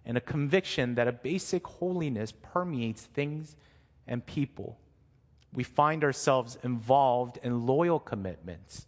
and 0.05 0.17
a 0.17 0.21
conviction 0.21 0.95
that 0.95 1.07
a 1.07 1.13
basic 1.13 1.65
holiness 1.65 2.33
permeates 2.33 3.03
things 3.03 3.55
and 4.07 4.25
people. 4.25 4.77
We 5.53 5.63
find 5.63 6.03
ourselves 6.03 6.57
involved 6.63 7.39
in 7.43 7.65
loyal 7.65 7.99
commitments, 7.99 8.87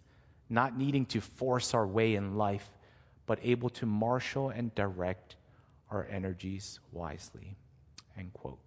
not 0.50 0.78
needing 0.78 1.06
to 1.08 1.22
force 1.22 1.74
our 1.74 1.86
way 1.86 2.16
in 2.16 2.38
life, 2.38 2.70
but 3.26 3.40
able 3.44 3.70
to 3.70 3.86
marshal 3.86 4.50
and 4.50 4.74
direct 4.76 5.36
our 5.90 6.08
energies 6.10 6.80
wisely. 6.92 7.56
End 8.18 8.34
quote. 8.34 8.60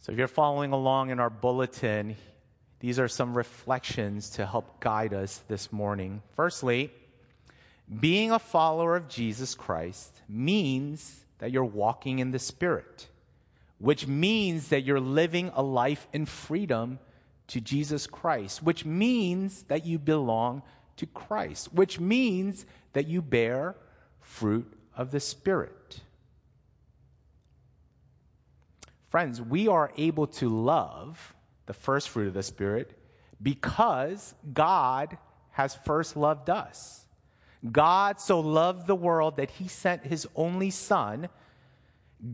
So 0.00 0.12
if 0.12 0.18
you're 0.18 0.28
following 0.28 0.72
along 0.72 1.10
in 1.10 1.18
our 1.18 1.30
bulletin, 1.30 2.16
these 2.78 2.98
are 2.98 3.08
some 3.08 3.36
reflections 3.36 4.30
to 4.30 4.46
help 4.46 4.80
guide 4.80 5.12
us 5.12 5.42
this 5.48 5.72
morning. 5.72 6.22
Firstly, 6.36 6.92
being 8.00 8.30
a 8.30 8.38
follower 8.38 8.96
of 8.96 9.08
Jesus 9.08 9.54
Christ 9.54 10.20
means 10.28 11.24
that 11.38 11.50
you're 11.50 11.64
walking 11.64 12.18
in 12.18 12.30
the 12.30 12.38
Spirit, 12.38 13.08
which 13.78 14.06
means 14.06 14.68
that 14.68 14.82
you're 14.82 15.00
living 15.00 15.50
a 15.54 15.62
life 15.62 16.08
in 16.12 16.26
freedom 16.26 16.98
to 17.48 17.60
Jesus 17.60 18.06
Christ, 18.06 18.62
which 18.62 18.84
means 18.84 19.64
that 19.64 19.86
you 19.86 19.98
belong 19.98 20.62
to 20.96 21.06
Christ, 21.06 21.72
which 21.72 22.00
means 22.00 22.66
that 22.94 23.06
you 23.06 23.22
bear 23.22 23.76
fruit 24.20 24.72
of 24.96 25.10
the 25.10 25.20
Spirit. 25.20 26.00
Friends, 29.08 29.40
we 29.40 29.68
are 29.68 29.92
able 29.96 30.26
to 30.26 30.48
love 30.48 31.34
the 31.66 31.72
first 31.72 32.08
fruit 32.08 32.28
of 32.28 32.34
the 32.34 32.42
Spirit 32.42 32.98
because 33.42 34.34
God 34.52 35.16
has 35.52 35.74
first 35.74 36.16
loved 36.16 36.50
us. 36.50 37.06
God 37.70 38.20
so 38.20 38.40
loved 38.40 38.86
the 38.86 38.94
world 38.94 39.36
that 39.36 39.50
he 39.52 39.68
sent 39.68 40.04
his 40.04 40.26
only 40.34 40.70
Son. 40.70 41.28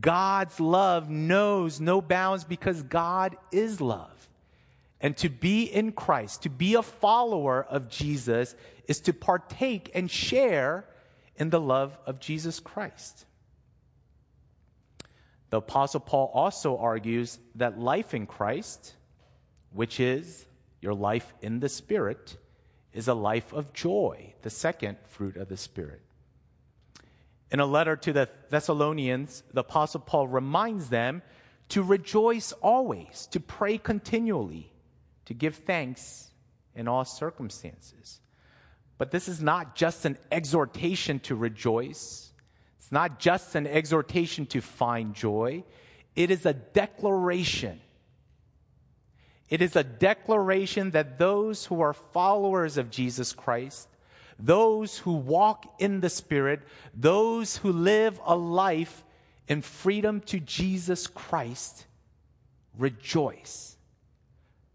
God's 0.00 0.60
love 0.60 1.10
knows 1.10 1.80
no 1.80 2.00
bounds 2.00 2.44
because 2.44 2.82
God 2.82 3.36
is 3.50 3.80
love. 3.80 4.28
And 5.00 5.16
to 5.16 5.28
be 5.28 5.64
in 5.64 5.92
Christ, 5.92 6.44
to 6.44 6.50
be 6.50 6.74
a 6.74 6.82
follower 6.82 7.64
of 7.64 7.88
Jesus, 7.88 8.54
is 8.86 9.00
to 9.00 9.12
partake 9.12 9.90
and 9.94 10.10
share 10.10 10.84
in 11.36 11.50
the 11.50 11.60
love 11.60 11.98
of 12.06 12.20
Jesus 12.20 12.60
Christ. 12.60 13.26
The 15.50 15.58
Apostle 15.58 16.00
Paul 16.00 16.30
also 16.32 16.78
argues 16.78 17.38
that 17.56 17.78
life 17.78 18.14
in 18.14 18.26
Christ, 18.26 18.94
which 19.72 19.98
is 19.98 20.46
your 20.80 20.94
life 20.94 21.34
in 21.42 21.60
the 21.60 21.68
Spirit, 21.68 22.36
is 22.92 23.08
a 23.08 23.14
life 23.14 23.52
of 23.52 23.72
joy, 23.72 24.34
the 24.42 24.50
second 24.50 24.98
fruit 25.08 25.36
of 25.36 25.48
the 25.48 25.56
Spirit. 25.56 26.00
In 27.52 27.60
a 27.60 27.66
letter 27.66 27.94
to 27.94 28.12
the 28.12 28.28
Thessalonians, 28.50 29.44
the 29.52 29.60
Apostle 29.60 30.00
Paul 30.00 30.26
reminds 30.26 30.88
them 30.88 31.22
to 31.68 31.84
rejoice 31.84 32.50
always, 32.52 33.28
to 33.30 33.38
pray 33.38 33.78
continually, 33.78 34.72
to 35.26 35.34
give 35.34 35.54
thanks 35.54 36.30
in 36.74 36.88
all 36.88 37.04
circumstances. 37.04 38.20
But 38.98 39.12
this 39.12 39.28
is 39.28 39.40
not 39.40 39.76
just 39.76 40.04
an 40.04 40.18
exhortation 40.32 41.20
to 41.20 41.36
rejoice 41.36 42.32
it's 42.82 42.90
not 42.90 43.20
just 43.20 43.54
an 43.54 43.68
exhortation 43.68 44.44
to 44.46 44.60
find 44.60 45.14
joy, 45.14 45.62
it 46.16 46.32
is 46.32 46.44
a 46.44 46.52
declaration. 46.52 47.80
It 49.48 49.62
is 49.62 49.76
a 49.76 49.84
declaration 49.84 50.90
that 50.90 51.16
those 51.16 51.64
who 51.64 51.80
are 51.80 51.92
followers 51.92 52.78
of 52.78 52.90
Jesus 52.90 53.32
Christ, 53.32 53.86
those 54.44 54.98
who 54.98 55.12
walk 55.12 55.72
in 55.78 56.00
the 56.00 56.10
Spirit, 56.10 56.62
those 56.92 57.58
who 57.58 57.72
live 57.72 58.20
a 58.24 58.36
life 58.36 59.04
in 59.46 59.62
freedom 59.62 60.20
to 60.22 60.40
Jesus 60.40 61.06
Christ, 61.06 61.86
rejoice. 62.76 63.76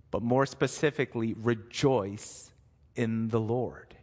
But 0.09 0.21
more 0.21 0.45
specifically, 0.45 1.33
rejoice 1.37 2.51
in 2.95 3.27
the 3.27 3.39
Lord. 3.39 3.95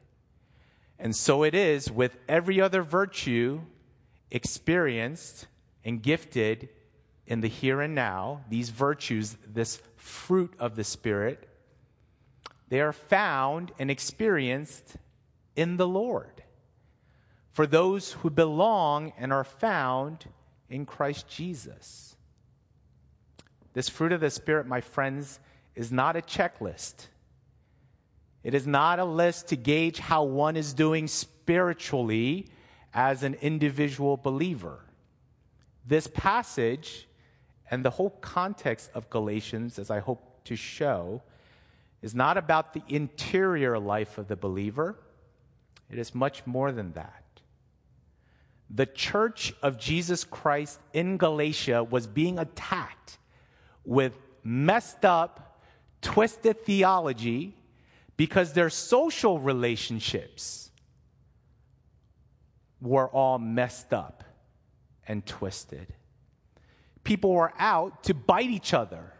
And 0.99 1.17
so 1.17 1.43
it 1.43 1.55
is 1.55 1.91
with 1.91 2.19
every 2.29 2.61
other 2.61 2.83
virtue 2.83 3.63
experienced 4.31 5.47
and 5.85 6.03
gifted 6.03 6.69
in 7.27 7.41
the 7.41 7.49
here 7.49 7.81
and 7.81 7.95
now, 7.95 8.43
these 8.51 8.69
virtues, 8.69 9.37
this 9.47 9.81
fruit 9.97 10.53
of 10.59 10.77
the 10.77 10.85
Spirit, 10.85 11.49
they 12.69 12.81
are 12.81 12.93
found 12.93 13.73
and 13.79 13.91
experienced 13.91 14.97
in 15.57 15.77
the 15.77 15.89
Lord. 15.89 16.43
For 17.53 17.67
those 17.67 18.13
who 18.13 18.31
belong 18.31 19.13
and 19.17 19.33
are 19.33 19.45
found 19.45 20.27
in 20.69 20.87
Christ 20.87 21.29
Jesus. 21.29 22.17
This 23.75 23.89
fruit 23.89 24.13
of 24.13 24.21
the 24.21 24.31
Spirit, 24.31 24.67
my 24.67 24.81
friends, 24.81 25.41
is 25.75 25.93
not 25.93 26.17
a 26.17 26.21
checklist. 26.21 27.07
It 28.43 28.55
is 28.55 28.67
not 28.67 28.99
a 28.99 29.05
list 29.05 29.49
to 29.49 29.57
gauge 29.57 29.99
how 29.99 30.25
one 30.25 30.57
is 30.57 30.75
doing 30.75 31.09
spiritually 31.09 32.49
as 32.93 33.23
an 33.23 33.35
individual 33.35 34.17
believer. 34.17 34.81
This 35.87 36.07
passage 36.07 37.09
and 37.71 37.85
the 37.85 37.91
whole 37.91 38.11
context 38.11 38.91
of 38.95 39.11
Galatians, 39.11 39.79
as 39.79 39.91
I 39.91 40.01
hope 40.01 40.45
to 40.45 40.57
show, 40.57 41.23
is 42.03 42.15
not 42.15 42.37
about 42.37 42.75
the 42.75 42.83
interior 42.89 43.79
life 43.79 44.19
of 44.19 44.29
the 44.29 44.37
believer. 44.37 44.97
It 45.91 45.99
is 45.99 46.15
much 46.15 46.47
more 46.47 46.73
than 46.73 46.93
that. 46.93 47.23
The 48.71 48.87
church 48.87 49.55
of 49.63 49.79
Jesus 49.79 50.25
Christ 50.25 50.81
in 50.93 51.17
Galatia 51.17 51.85
was 51.85 52.07
being 52.07 52.39
attacked 52.39 53.19
with 53.85 54.19
messed 54.43 55.05
up, 55.05 55.61
twisted 56.03 56.65
theology 56.65 57.57
because 58.17 58.53
their 58.53 58.71
social 58.71 59.39
relationships 59.39 60.71
were 62.81 63.09
all 63.09 63.39
messed 63.39 63.93
up 63.93 64.25
and 65.07 65.25
twisted. 65.25 65.95
People 67.03 67.33
were 67.33 67.53
out 67.59 68.05
to 68.05 68.15
bite 68.15 68.51
each 68.51 68.73
other. 68.73 69.13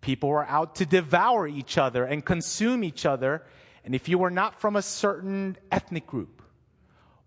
People 0.00 0.28
were 0.30 0.46
out 0.46 0.76
to 0.76 0.86
devour 0.86 1.46
each 1.46 1.78
other 1.78 2.04
and 2.04 2.24
consume 2.24 2.84
each 2.84 3.06
other. 3.06 3.42
And 3.84 3.94
if 3.94 4.08
you 4.08 4.18
were 4.18 4.30
not 4.30 4.60
from 4.60 4.76
a 4.76 4.82
certain 4.82 5.56
ethnic 5.70 6.06
group 6.06 6.42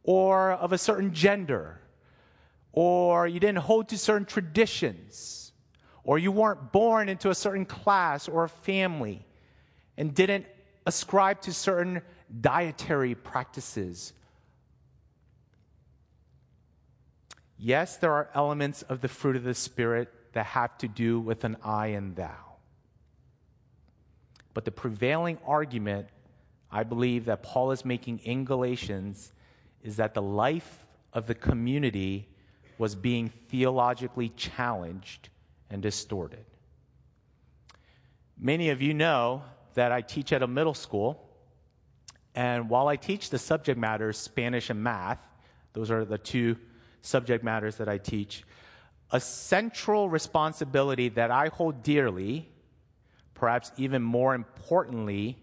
or 0.03 0.51
of 0.53 0.71
a 0.71 0.77
certain 0.77 1.13
gender, 1.13 1.81
or 2.71 3.27
you 3.27 3.39
didn't 3.39 3.59
hold 3.59 3.89
to 3.89 3.97
certain 3.97 4.25
traditions, 4.25 5.51
or 6.03 6.19
you 6.19 6.31
weren't 6.31 6.71
born 6.71 7.09
into 7.09 7.29
a 7.29 7.35
certain 7.35 7.65
class 7.65 8.27
or 8.27 8.43
a 8.43 8.49
family 8.49 9.25
and 9.97 10.13
didn't 10.13 10.45
ascribe 10.85 11.41
to 11.41 11.53
certain 11.53 12.01
dietary 12.41 13.15
practices 13.15 14.13
Yes, 17.57 17.97
there 17.97 18.11
are 18.11 18.29
elements 18.33 18.81
of 18.83 19.01
the 19.01 19.07
fruit 19.07 19.35
of 19.35 19.43
the 19.43 19.53
Spirit 19.53 20.11
that 20.33 20.45
have 20.47 20.77
to 20.79 20.87
do 20.87 21.19
with 21.19 21.43
an 21.43 21.57
I 21.63 21.87
and 21.87 22.15
thou. 22.15 22.57
But 24.53 24.65
the 24.65 24.71
prevailing 24.71 25.37
argument, 25.45 26.09
I 26.75 26.83
believe, 26.83 27.23
that 27.25 27.41
Paul 27.41 27.71
is 27.71 27.85
making 27.85 28.19
in 28.25 28.43
Galatians 28.43 29.31
is 29.81 29.95
that 29.95 30.13
the 30.13 30.21
life 30.21 30.85
of 31.13 31.25
the 31.25 31.33
community 31.33 32.27
was 32.77 32.95
being 32.95 33.29
theologically 33.47 34.27
challenged 34.35 35.29
and 35.69 35.81
distorted. 35.81 36.43
Many 38.37 38.71
of 38.71 38.81
you 38.81 38.93
know 38.93 39.43
that 39.75 39.93
I 39.93 40.01
teach 40.01 40.33
at 40.33 40.43
a 40.43 40.47
middle 40.47 40.73
school, 40.73 41.29
and 42.35 42.69
while 42.69 42.89
I 42.89 42.97
teach 42.97 43.29
the 43.29 43.39
subject 43.39 43.79
matters 43.79 44.17
Spanish 44.17 44.69
and 44.69 44.83
math, 44.83 45.21
those 45.71 45.89
are 45.89 46.03
the 46.03 46.17
two 46.17 46.57
subject 47.01 47.41
matters 47.41 47.77
that 47.77 47.87
I 47.87 47.99
teach, 47.99 48.43
a 49.11 49.21
central 49.21 50.09
responsibility 50.09 51.07
that 51.07 51.31
I 51.31 51.47
hold 51.47 51.83
dearly, 51.83 52.49
perhaps 53.33 53.71
even 53.77 54.01
more 54.01 54.35
importantly 54.35 55.37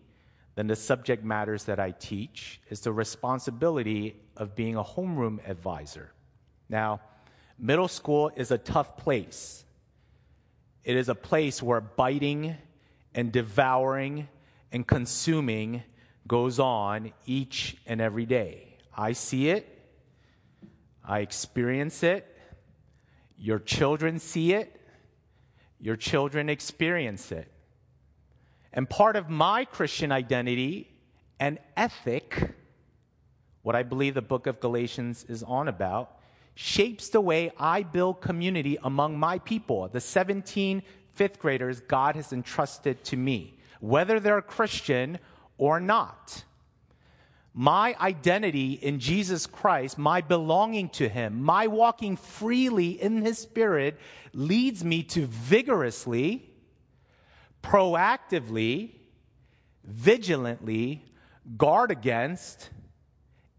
than 0.54 0.66
the 0.66 0.76
subject 0.76 1.24
matters 1.24 1.64
that 1.64 1.80
I 1.80 1.92
teach, 1.92 2.60
is 2.68 2.80
the 2.80 2.92
responsibility 2.92 4.16
of 4.36 4.54
being 4.54 4.76
a 4.76 4.84
homeroom 4.84 5.38
advisor. 5.48 6.12
Now, 6.68 7.00
middle 7.58 7.88
school 7.88 8.30
is 8.36 8.50
a 8.50 8.58
tough 8.58 8.96
place. 8.96 9.64
It 10.84 10.96
is 10.96 11.08
a 11.08 11.14
place 11.14 11.62
where 11.62 11.80
biting 11.80 12.56
and 13.14 13.32
devouring 13.32 14.28
and 14.72 14.86
consuming 14.86 15.82
goes 16.26 16.58
on 16.58 17.12
each 17.26 17.76
and 17.86 18.00
every 18.00 18.26
day. 18.26 18.76
I 18.96 19.12
see 19.12 19.48
it, 19.48 19.68
I 21.04 21.20
experience 21.20 22.02
it. 22.02 22.28
Your 23.36 23.58
children 23.58 24.18
see 24.18 24.54
it. 24.54 24.80
Your 25.80 25.96
children 25.96 26.48
experience 26.48 27.32
it. 27.32 27.51
And 28.72 28.88
part 28.88 29.16
of 29.16 29.28
my 29.28 29.64
Christian 29.64 30.12
identity 30.12 30.88
and 31.38 31.58
ethic, 31.76 32.54
what 33.62 33.76
I 33.76 33.82
believe 33.82 34.14
the 34.14 34.22
book 34.22 34.46
of 34.46 34.60
Galatians 34.60 35.24
is 35.28 35.42
on 35.42 35.68
about, 35.68 36.18
shapes 36.54 37.08
the 37.08 37.20
way 37.20 37.52
I 37.58 37.82
build 37.82 38.20
community 38.20 38.78
among 38.82 39.18
my 39.18 39.38
people, 39.38 39.88
the 39.88 40.00
17 40.00 40.82
fifth 41.12 41.38
graders 41.38 41.80
God 41.80 42.16
has 42.16 42.32
entrusted 42.32 43.04
to 43.04 43.16
me, 43.16 43.58
whether 43.80 44.20
they're 44.20 44.42
Christian 44.42 45.18
or 45.58 45.80
not. 45.80 46.44
My 47.54 47.94
identity 48.00 48.72
in 48.72 48.98
Jesus 48.98 49.46
Christ, 49.46 49.98
my 49.98 50.22
belonging 50.22 50.88
to 50.90 51.08
Him, 51.08 51.42
my 51.42 51.66
walking 51.66 52.16
freely 52.16 53.00
in 53.00 53.20
His 53.20 53.38
Spirit 53.38 53.98
leads 54.32 54.82
me 54.82 55.02
to 55.04 55.26
vigorously, 55.26 56.50
proactively, 57.62 58.90
vigilantly 59.84 61.04
guard 61.56 61.90
against 61.90 62.70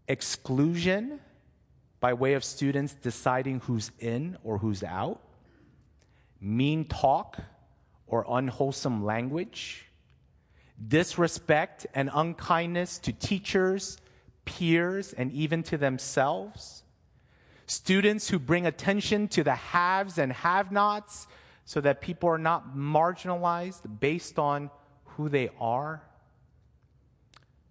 exclusion 0.08 1.20
by 2.00 2.12
way 2.12 2.34
of 2.34 2.44
students 2.44 2.94
deciding 2.94 3.60
who's 3.60 3.90
in 3.98 4.36
or 4.42 4.58
who's 4.58 4.82
out, 4.82 5.20
mean 6.40 6.84
talk 6.84 7.38
or 8.06 8.26
unwholesome 8.28 9.04
language, 9.04 9.86
disrespect 10.86 11.86
and 11.94 12.10
unkindness 12.12 12.98
to 12.98 13.12
teachers, 13.12 13.98
peers, 14.44 15.12
and 15.14 15.32
even 15.32 15.62
to 15.62 15.78
themselves, 15.78 16.82
students 17.66 18.28
who 18.28 18.38
bring 18.38 18.66
attention 18.66 19.28
to 19.28 19.42
the 19.42 19.54
haves 19.54 20.18
and 20.18 20.32
have 20.32 20.70
nots 20.70 21.26
so 21.64 21.80
that 21.80 22.00
people 22.00 22.28
are 22.28 22.38
not 22.38 22.76
marginalized 22.76 24.00
based 24.00 24.38
on 24.38 24.70
who 25.04 25.28
they 25.28 25.50
are 25.60 26.02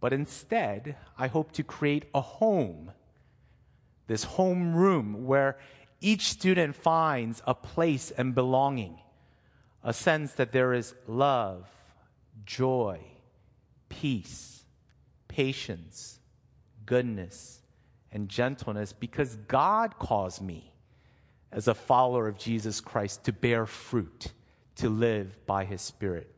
but 0.03 0.11
instead, 0.11 0.97
I 1.17 1.27
hope 1.27 1.53
to 1.53 1.63
create 1.63 2.09
a 2.13 2.19
home, 2.19 2.91
this 4.07 4.25
home 4.25 4.75
room 4.75 5.25
where 5.25 5.57
each 6.01 6.27
student 6.27 6.75
finds 6.75 7.41
a 7.47 7.55
place 7.55 8.11
and 8.11 8.35
belonging, 8.35 8.99
a 9.81 9.93
sense 9.93 10.33
that 10.33 10.51
there 10.51 10.73
is 10.73 10.93
love, 11.07 11.69
joy, 12.45 12.99
peace, 13.87 14.65
patience, 15.29 16.19
goodness, 16.85 17.61
and 18.11 18.27
gentleness 18.27 18.91
because 18.91 19.37
God 19.47 19.99
calls 19.99 20.41
me 20.41 20.72
as 21.53 21.67
a 21.67 21.75
follower 21.75 22.27
of 22.27 22.37
Jesus 22.37 22.81
Christ 22.81 23.23
to 23.25 23.31
bear 23.31 23.65
fruit, 23.65 24.33
to 24.77 24.89
live 24.89 25.45
by 25.45 25.65
his 25.65 25.81
Spirit. 25.81 26.29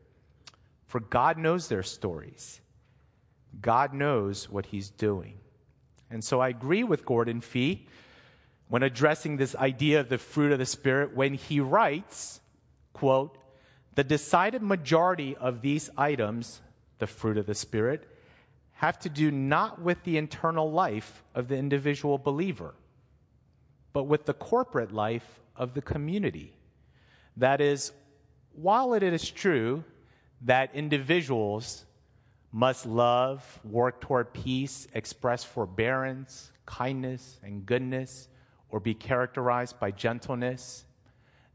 For 0.86 1.00
God 1.00 1.38
knows 1.38 1.68
their 1.68 1.82
stories. 1.82 2.60
God 3.60 3.94
knows 3.94 4.48
what 4.48 4.66
he's 4.66 4.90
doing. 4.90 5.38
And 6.10 6.22
so 6.22 6.40
I 6.40 6.50
agree 6.50 6.84
with 6.84 7.06
Gordon 7.06 7.40
Fee 7.40 7.88
when 8.68 8.82
addressing 8.82 9.36
this 9.36 9.56
idea 9.56 10.00
of 10.00 10.08
the 10.08 10.18
fruit 10.18 10.52
of 10.52 10.58
the 10.58 10.66
Spirit 10.66 11.16
when 11.16 11.34
he 11.34 11.60
writes, 11.60 12.40
quote, 12.92 13.38
the 13.94 14.04
decided 14.04 14.62
majority 14.62 15.34
of 15.36 15.62
these 15.62 15.88
items, 15.96 16.60
the 16.98 17.06
fruit 17.06 17.38
of 17.38 17.46
the 17.46 17.54
Spirit, 17.54 18.06
have 18.74 18.98
to 18.98 19.08
do 19.08 19.30
not 19.30 19.80
with 19.80 20.04
the 20.04 20.18
internal 20.18 20.70
life 20.70 21.24
of 21.34 21.48
the 21.48 21.56
individual 21.56 22.18
believer, 22.18 22.74
but 23.96 24.04
with 24.04 24.26
the 24.26 24.34
corporate 24.34 24.92
life 24.92 25.40
of 25.56 25.72
the 25.72 25.80
community. 25.80 26.52
That 27.38 27.62
is, 27.62 27.92
while 28.52 28.92
it 28.92 29.02
is 29.02 29.30
true 29.30 29.84
that 30.42 30.74
individuals 30.74 31.86
must 32.52 32.84
love, 32.84 33.58
work 33.64 34.02
toward 34.02 34.34
peace, 34.34 34.86
express 34.92 35.44
forbearance, 35.44 36.52
kindness, 36.66 37.40
and 37.42 37.64
goodness, 37.64 38.28
or 38.68 38.80
be 38.80 38.92
characterized 38.92 39.80
by 39.80 39.92
gentleness. 39.92 40.84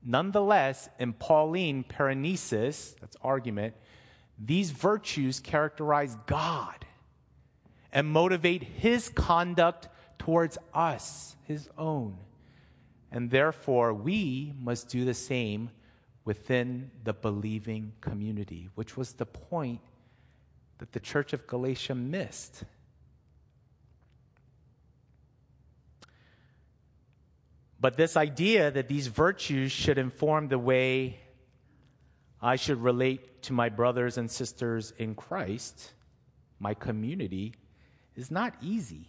Nonetheless, 0.03 0.89
in 0.97 1.13
Pauline 1.13 1.83
paraenesis, 1.83 2.95
that's 2.99 3.17
argument, 3.21 3.75
these 4.39 4.71
virtues 4.71 5.39
characterize 5.39 6.17
God 6.25 6.87
and 7.91 8.07
motivate 8.07 8.63
his 8.63 9.09
conduct 9.09 9.89
towards 10.17 10.57
us, 10.73 11.35
his 11.45 11.69
own. 11.77 12.17
And 13.11 13.29
therefore, 13.29 13.93
we 13.93 14.53
must 14.59 14.87
do 14.87 15.03
the 15.03 15.13
same 15.13 15.69
within 16.23 16.91
the 17.03 17.13
believing 17.13 17.93
community, 17.99 18.69
which 18.75 18.95
was 18.95 19.13
the 19.13 19.25
point 19.25 19.81
that 20.77 20.93
the 20.93 20.99
church 20.99 21.33
of 21.33 21.45
Galatia 21.47 21.95
missed. 21.95 22.63
But 27.79 27.97
this 27.97 28.15
idea 28.15 28.69
that 28.71 28.87
these 28.87 29.07
virtues 29.07 29.71
should 29.71 29.97
inform 29.97 30.47
the 30.47 30.59
way 30.59 31.19
I 32.41 32.55
should 32.55 32.81
relate 32.81 33.43
to 33.43 33.53
my 33.53 33.69
brothers 33.69 34.17
and 34.17 34.29
sisters 34.29 34.93
in 34.97 35.15
Christ, 35.15 35.93
my 36.59 36.73
community, 36.73 37.53
is 38.15 38.31
not 38.31 38.55
easy. 38.61 39.07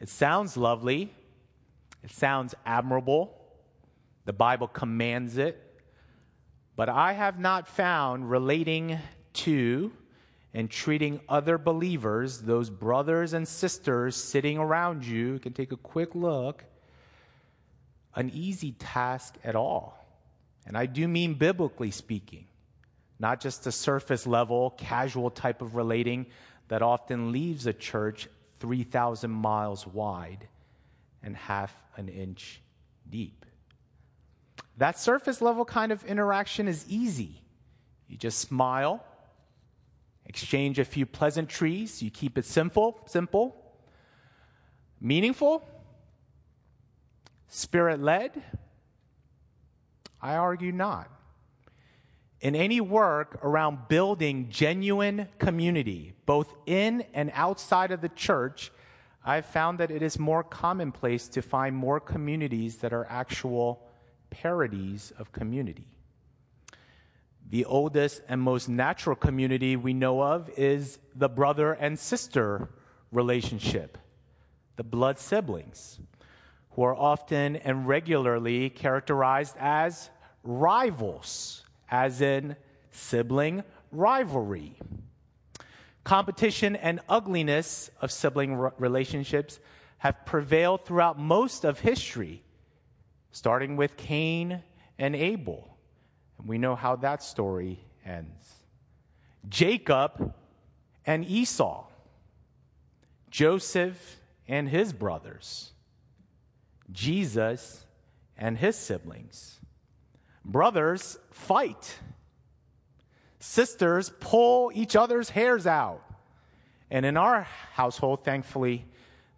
It 0.00 0.08
sounds 0.08 0.56
lovely, 0.56 1.12
it 2.02 2.10
sounds 2.10 2.54
admirable, 2.64 3.36
the 4.24 4.32
Bible 4.32 4.68
commands 4.68 5.38
it, 5.38 5.62
but 6.76 6.88
I 6.88 7.14
have 7.14 7.38
not 7.38 7.66
found 7.66 8.30
relating 8.30 8.98
to 9.32 9.92
and 10.52 10.70
treating 10.70 11.20
other 11.28 11.58
believers, 11.58 12.40
those 12.40 12.70
brothers 12.70 13.34
and 13.34 13.46
sisters 13.46 14.16
sitting 14.16 14.56
around 14.56 15.04
you, 15.04 15.34
you 15.34 15.38
can 15.38 15.52
take 15.52 15.70
a 15.70 15.76
quick 15.76 16.14
look, 16.14 16.64
an 18.14 18.30
easy 18.32 18.72
task 18.72 19.36
at 19.44 19.54
all. 19.54 20.02
And 20.66 20.76
I 20.76 20.86
do 20.86 21.06
mean 21.06 21.34
biblically 21.34 21.90
speaking, 21.90 22.46
not 23.18 23.40
just 23.40 23.66
a 23.66 23.72
surface 23.72 24.26
level, 24.26 24.70
casual 24.78 25.30
type 25.30 25.60
of 25.60 25.74
relating 25.74 26.26
that 26.68 26.82
often 26.82 27.32
leaves 27.32 27.66
a 27.66 27.72
church 27.72 28.26
3,000 28.60 29.30
miles 29.30 29.86
wide 29.86 30.48
and 31.26 31.36
half 31.36 31.76
an 31.96 32.08
inch 32.08 32.62
deep. 33.10 33.44
That 34.78 34.98
surface 34.98 35.42
level 35.42 35.66
kind 35.66 35.92
of 35.92 36.04
interaction 36.04 36.68
is 36.68 36.86
easy. 36.88 37.42
You 38.08 38.16
just 38.16 38.38
smile 38.38 39.04
exchange 40.24 40.78
a 40.78 40.84
few 40.84 41.06
pleasantries. 41.06 42.02
You 42.02 42.10
keep 42.10 42.36
it 42.36 42.44
simple, 42.44 43.00
simple, 43.06 43.56
meaningful, 45.00 45.66
spirit 47.48 48.00
led. 48.00 48.42
I 50.20 50.34
argue 50.36 50.72
not. 50.72 51.08
In 52.40 52.54
any 52.54 52.80
work 52.80 53.38
around 53.42 53.88
building 53.88 54.48
genuine 54.50 55.28
community, 55.38 56.12
both 56.26 56.52
in 56.66 57.04
and 57.14 57.30
outside 57.34 57.92
of 57.92 58.00
the 58.00 58.08
church, 58.10 58.70
I've 59.28 59.46
found 59.46 59.78
that 59.80 59.90
it 59.90 60.02
is 60.02 60.20
more 60.20 60.44
commonplace 60.44 61.26
to 61.30 61.42
find 61.42 61.74
more 61.74 61.98
communities 61.98 62.76
that 62.76 62.92
are 62.92 63.04
actual 63.10 63.82
parodies 64.30 65.12
of 65.18 65.32
community. 65.32 65.88
The 67.50 67.64
oldest 67.64 68.22
and 68.28 68.40
most 68.40 68.68
natural 68.68 69.16
community 69.16 69.74
we 69.74 69.94
know 69.94 70.22
of 70.22 70.48
is 70.56 71.00
the 71.12 71.28
brother 71.28 71.72
and 71.72 71.98
sister 71.98 72.68
relationship, 73.10 73.98
the 74.76 74.84
blood 74.84 75.18
siblings, 75.18 75.98
who 76.70 76.84
are 76.84 76.94
often 76.94 77.56
and 77.56 77.88
regularly 77.88 78.70
characterized 78.70 79.56
as 79.58 80.08
rivals, 80.44 81.64
as 81.90 82.20
in 82.20 82.54
sibling 82.92 83.64
rivalry. 83.90 84.78
Competition 86.06 86.76
and 86.76 87.00
ugliness 87.08 87.90
of 88.00 88.12
sibling 88.12 88.54
relationships 88.78 89.58
have 89.98 90.24
prevailed 90.24 90.84
throughout 90.84 91.18
most 91.18 91.64
of 91.64 91.80
history, 91.80 92.44
starting 93.32 93.74
with 93.76 93.96
Cain 93.96 94.62
and 95.00 95.16
Abel. 95.16 95.76
And 96.38 96.46
we 96.46 96.58
know 96.58 96.76
how 96.76 96.94
that 96.94 97.24
story 97.24 97.80
ends. 98.04 98.54
Jacob 99.48 100.32
and 101.04 101.24
Esau, 101.24 101.88
Joseph 103.28 104.20
and 104.46 104.68
his 104.68 104.92
brothers, 104.92 105.72
Jesus 106.92 107.84
and 108.38 108.56
his 108.56 108.76
siblings. 108.76 109.58
Brothers 110.44 111.18
fight. 111.32 111.98
Sisters 113.46 114.12
pull 114.20 114.70
each 114.74 114.96
other's 114.96 115.30
hairs 115.30 115.66
out. 115.66 116.02
And 116.90 117.06
in 117.06 117.16
our 117.16 117.42
household, 117.72 118.24
thankfully, 118.24 118.84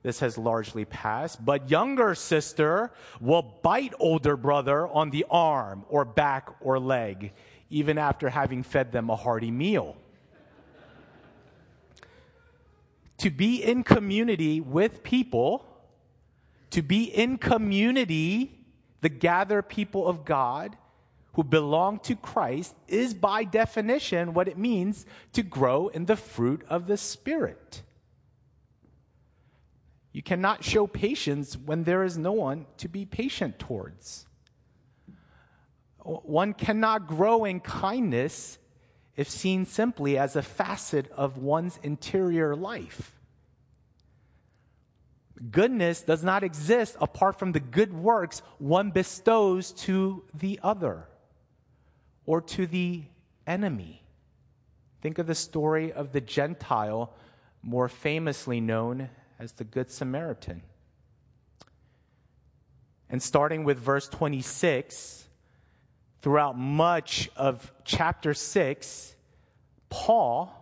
this 0.03 0.21
has 0.21 0.39
largely 0.39 0.85
passed, 0.85 1.45
but 1.45 1.71
younger 1.71 2.15
sister 2.15 2.91
will 3.21 3.43
bite 3.43 3.93
older 3.99 4.37
brother 4.37 4.89
on 4.89 5.11
the 5.11 5.27
arm 5.31 5.85
or 5.89 6.05
back 6.05 6.49
or 6.61 6.81
leg, 6.81 7.33
even 7.69 7.99
after 7.99 8.31
having 8.31 8.63
fed 8.63 8.93
them 8.93 9.11
a 9.11 9.17
hearty 9.17 9.51
meal. 9.51 9.97
to 13.19 13.31
be 13.31 13.63
in 13.63 13.83
community 13.83 14.61
with 14.61 15.03
people, 15.03 15.67
to 16.71 16.83
be 16.83 17.05
in 17.05 17.37
community, 17.37 18.65
the 19.01 19.09
gather 19.09 19.61
people 19.61 20.07
of 20.07 20.25
God 20.25 20.77
who 21.39 21.45
belong 21.45 22.01
to 22.01 22.17
Christ, 22.17 22.75
is 22.89 23.15
by 23.15 23.45
definition 23.45 24.35
what 24.35 24.49
it 24.49 24.59
means 24.59 25.07
to 25.33 25.41
grow 25.45 25.87
in 25.87 26.07
the 26.07 26.17
fruit 26.17 26.65
of 26.69 26.89
the 26.89 26.97
Spirit. 26.97 27.83
You 30.11 30.21
cannot 30.21 30.65
show 30.65 30.89
patience 30.89 31.57
when 31.57 31.85
there 31.85 32.03
is 32.03 32.19
no 32.19 32.33
one 32.33 32.67
to 32.79 32.89
be 32.89 33.05
patient 33.05 33.61
towards. 33.61 34.27
One 36.03 36.55
cannot 36.55 37.07
grow 37.07 37.45
in 37.45 37.61
kindness 37.61 38.59
if 39.15 39.31
seen 39.31 39.65
simply 39.65 40.19
as 40.19 40.35
a 40.35 40.43
facet 40.43 41.09
of 41.13 41.39
one's 41.39 41.79
interior 41.85 42.57
life. 42.57 43.17
Goodness 45.53 46.03
does 46.03 46.25
not 46.25 46.43
exist 46.43 46.97
apart 47.01 47.39
from 47.39 47.53
the 47.53 47.61
good 47.61 47.93
works 47.93 48.43
one 48.59 48.91
bestows 48.91 49.71
to 49.87 50.25
the 50.35 50.59
other 50.65 51.07
or 52.29 52.43
to 52.43 52.67
the 52.67 53.03
enemy. 53.47 54.03
Think 55.01 55.17
of 55.17 55.27
the 55.27 55.35
story 55.35 55.91
of 55.91 56.13
the 56.13 56.21
Gentile, 56.21 57.15
more 57.63 57.89
famously 57.89 58.61
known 58.61 59.09
as 59.39 59.53
the 59.53 59.65
Good 59.65 59.91
Samaritan. 59.91 60.61
And 63.09 63.23
starting 63.23 63.65
with 63.65 63.79
verse 63.79 64.09
26, 64.09 65.27
throughout 66.21 66.59
much 66.59 67.31
of 67.35 67.73
chapter 67.85 68.35
6, 68.35 69.17
Paul 69.89 70.53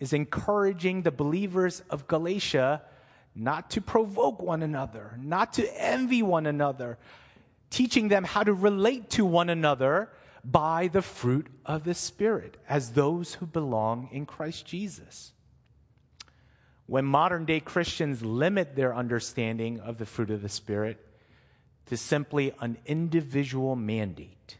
is 0.00 0.14
encouraging 0.14 1.02
the 1.02 1.10
believers 1.10 1.82
of 1.90 2.06
Galatia 2.06 2.80
not 3.34 3.68
to 3.72 3.82
provoke 3.82 4.40
one 4.40 4.62
another, 4.62 5.18
not 5.20 5.52
to 5.54 5.68
envy 5.78 6.22
one 6.22 6.46
another, 6.46 6.96
teaching 7.68 8.08
them 8.08 8.24
how 8.24 8.42
to 8.42 8.54
relate 8.54 9.10
to 9.10 9.26
one 9.26 9.50
another 9.50 10.08
by 10.44 10.88
the 10.88 11.02
fruit 11.02 11.46
of 11.64 11.84
the 11.84 11.94
Spirit 11.94 12.56
as 12.68 12.92
those 12.92 13.34
who 13.34 13.46
belong 13.46 14.08
in 14.12 14.26
Christ 14.26 14.66
Jesus. 14.66 15.32
When 16.86 17.06
modern 17.06 17.46
day 17.46 17.60
Christians 17.60 18.22
limit 18.22 18.76
their 18.76 18.94
understanding 18.94 19.80
of 19.80 19.96
the 19.96 20.04
fruit 20.04 20.30
of 20.30 20.42
the 20.42 20.48
Spirit 20.50 20.98
to 21.86 21.96
simply 21.96 22.52
an 22.60 22.76
individual 22.84 23.74
mandate, 23.74 24.58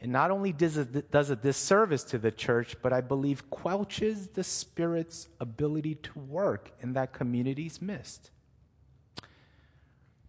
it 0.00 0.08
not 0.08 0.30
only 0.30 0.52
does 0.52 0.76
it, 0.76 1.10
does 1.10 1.30
a 1.30 1.36
disservice 1.36 2.04
to 2.04 2.18
the 2.18 2.30
church, 2.30 2.76
but 2.80 2.92
I 2.92 3.00
believe 3.00 3.50
quelches 3.50 4.28
the 4.34 4.44
Spirit's 4.44 5.28
ability 5.40 5.96
to 5.96 6.18
work 6.18 6.70
in 6.80 6.92
that 6.92 7.12
community's 7.12 7.82
midst. 7.82 8.30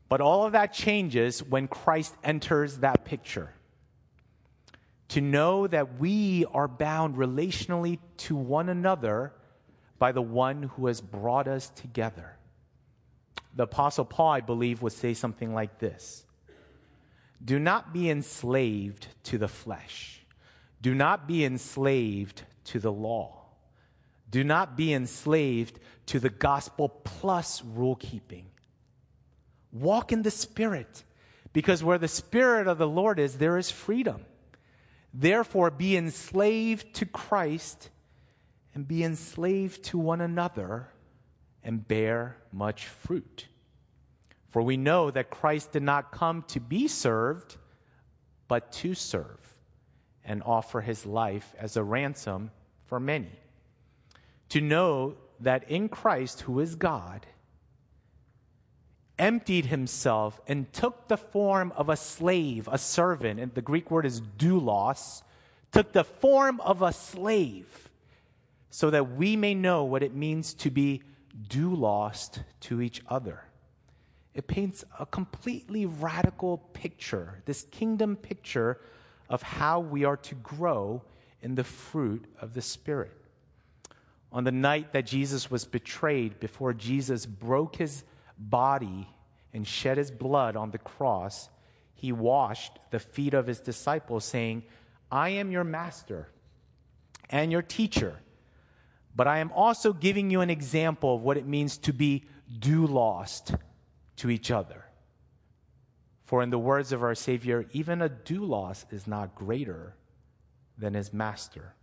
But 0.10 0.22
all 0.22 0.46
of 0.46 0.54
that 0.54 0.74
changes 0.74 1.44
when 1.44 1.68
Christ 1.68 2.16
enters 2.24 2.78
that 2.78 3.06
picture 3.06 3.52
to 5.10 5.22
know 5.22 5.68
that 5.68 6.00
we 6.00 6.46
are 6.54 6.68
bound 6.68 7.16
relationally 7.16 8.00
to 8.18 8.36
one 8.36 8.70
another 8.70 9.34
by 10.00 10.12
the 10.12 10.22
one 10.22 10.64
who 10.64 10.88
has 10.88 11.02
brought 11.02 11.48
us 11.48 11.70
together. 11.70 12.36
The 13.56 13.64
Apostle 13.64 14.06
Paul, 14.06 14.32
I 14.32 14.42
believe, 14.42 14.82
would 14.82 14.94
say 14.94 15.14
something 15.14 15.54
like 15.54 15.80
this 15.80 16.26
Do 17.44 17.58
not 17.60 17.94
be 17.94 18.10
enslaved 18.10 19.08
to 19.24 19.38
the 19.38 19.48
flesh, 19.48 20.22
do 20.82 20.94
not 20.94 21.28
be 21.28 21.44
enslaved 21.46 22.44
to 22.66 22.80
the 22.80 22.92
law, 22.92 23.46
do 24.30 24.44
not 24.44 24.76
be 24.76 24.94
enslaved 24.94 25.80
to 26.08 26.20
the 26.20 26.30
gospel 26.30 26.90
plus 26.90 27.64
rule 27.64 27.96
keeping. 27.96 28.46
Walk 29.72 30.12
in 30.12 30.22
the 30.22 30.32
Spirit, 30.32 31.04
because 31.54 31.84
where 31.84 31.98
the 31.98 32.08
Spirit 32.08 32.68
of 32.68 32.78
the 32.78 32.88
Lord 32.88 33.20
is, 33.20 33.38
there 33.38 33.58
is 33.58 33.72
freedom. 33.72 34.26
Therefore, 35.20 35.72
be 35.72 35.98
enslaved 35.98 36.94
to 36.96 37.06
Christ 37.08 37.90
and 38.76 38.88
be 38.88 39.04
enslaved 39.04 39.82
to 39.86 39.98
one 39.98 40.22
another 40.22 40.90
and 41.64 41.88
bear 41.88 42.38
much 42.52 42.86
fruit. 42.86 43.48
For 44.50 44.62
we 44.62 44.78
know 44.78 45.10
that 45.10 45.32
Christ 45.32 45.72
did 45.72 45.82
not 45.82 46.12
come 46.12 46.44
to 46.50 46.60
be 46.60 46.88
served, 46.88 47.58
but 48.48 48.72
to 48.74 48.94
serve 48.94 49.56
and 50.24 50.44
offer 50.44 50.82
his 50.82 51.04
life 51.04 51.56
as 51.58 51.76
a 51.76 51.84
ransom 51.84 52.52
for 52.86 53.00
many. 53.00 53.40
To 54.50 54.62
know 54.62 55.16
that 55.40 55.68
in 55.68 55.90
Christ, 55.90 56.42
who 56.42 56.60
is 56.60 56.76
God, 56.76 57.26
emptied 59.20 59.66
himself 59.66 60.40
and 60.48 60.72
took 60.74 61.08
the 61.08 61.18
form 61.18 61.74
of 61.76 61.90
a 61.90 61.98
slave, 61.98 62.70
a 62.72 62.78
servant, 62.78 63.40
and 63.40 63.54
the 63.54 63.62
Greek 63.62 63.90
word 63.90 64.06
is 64.06 64.22
doulos, 64.22 65.24
took 65.72 65.92
the 65.94 66.04
form 66.04 66.60
of 66.62 66.82
a 66.82 66.94
slave 66.94 67.90
so 68.70 68.90
that 68.90 69.16
we 69.16 69.36
may 69.36 69.56
know 69.56 69.84
what 69.84 70.04
it 70.04 70.14
means 70.14 70.54
to 70.54 70.70
be 70.70 71.02
doulos 71.50 72.40
to 72.62 72.82
each 72.82 73.02
other. 73.08 73.44
It 74.34 74.48
paints 74.48 74.84
a 75.00 75.06
completely 75.06 75.86
radical 75.86 76.60
picture, 76.74 77.42
this 77.46 77.64
kingdom 77.72 78.16
picture 78.16 78.80
of 79.30 79.42
how 79.42 79.80
we 79.80 80.06
are 80.06 80.18
to 80.18 80.36
grow 80.36 81.02
in 81.42 81.56
the 81.56 81.64
fruit 81.64 82.26
of 82.40 82.54
the 82.54 82.62
Spirit. 82.62 83.14
On 84.32 84.44
the 84.44 84.52
night 84.52 84.94
that 84.94 85.06
Jesus 85.06 85.50
was 85.50 85.66
betrayed, 85.66 86.40
before 86.40 86.74
Jesus 86.74 87.26
broke 87.26 87.78
his 87.78 88.04
body 88.38 89.08
and 89.54 89.68
shed 89.68 89.98
his 89.98 90.12
blood 90.12 90.56
on 90.56 90.72
the 90.72 90.78
cross, 90.78 91.50
he 91.94 92.12
washed 92.12 92.80
the 92.92 93.00
feet 93.00 93.34
of 93.34 93.48
his 93.48 93.60
disciples, 93.60 94.24
saying, 94.26 94.64
I 95.12 95.30
am 95.30 95.52
your 95.52 95.64
master 95.64 96.30
and 97.30 97.52
your 97.52 97.62
teacher, 97.62 98.18
but 99.16 99.28
I 99.28 99.40
am 99.40 99.52
also 99.52 99.94
giving 99.94 100.30
you 100.30 100.42
an 100.42 100.50
example 100.50 101.16
of 101.16 101.22
what 101.22 101.38
it 101.38 101.48
means 101.48 101.78
to 101.80 101.94
be 101.94 102.26
doulos 102.60 103.58
to 104.18 104.30
each 104.30 104.52
other. 104.52 104.86
For 106.26 106.44
in 106.44 106.50
the 106.50 106.60
words 106.60 106.92
of 106.92 107.04
our 107.04 107.16
Savior, 107.16 107.66
even 107.72 108.02
a 108.02 108.10
doulos 108.10 108.86
is 108.92 109.08
not 109.08 109.34
greater 109.34 109.96
than 110.78 110.94
his 110.94 111.14
master. 111.14 111.74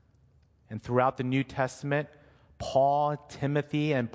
And 0.71 0.83
throughout 0.83 1.17
the 1.17 1.25
New 1.25 1.45
Testament, 1.45 2.09
Paul, 2.59 3.17
Timothy, 3.29 3.93
and 3.93 4.09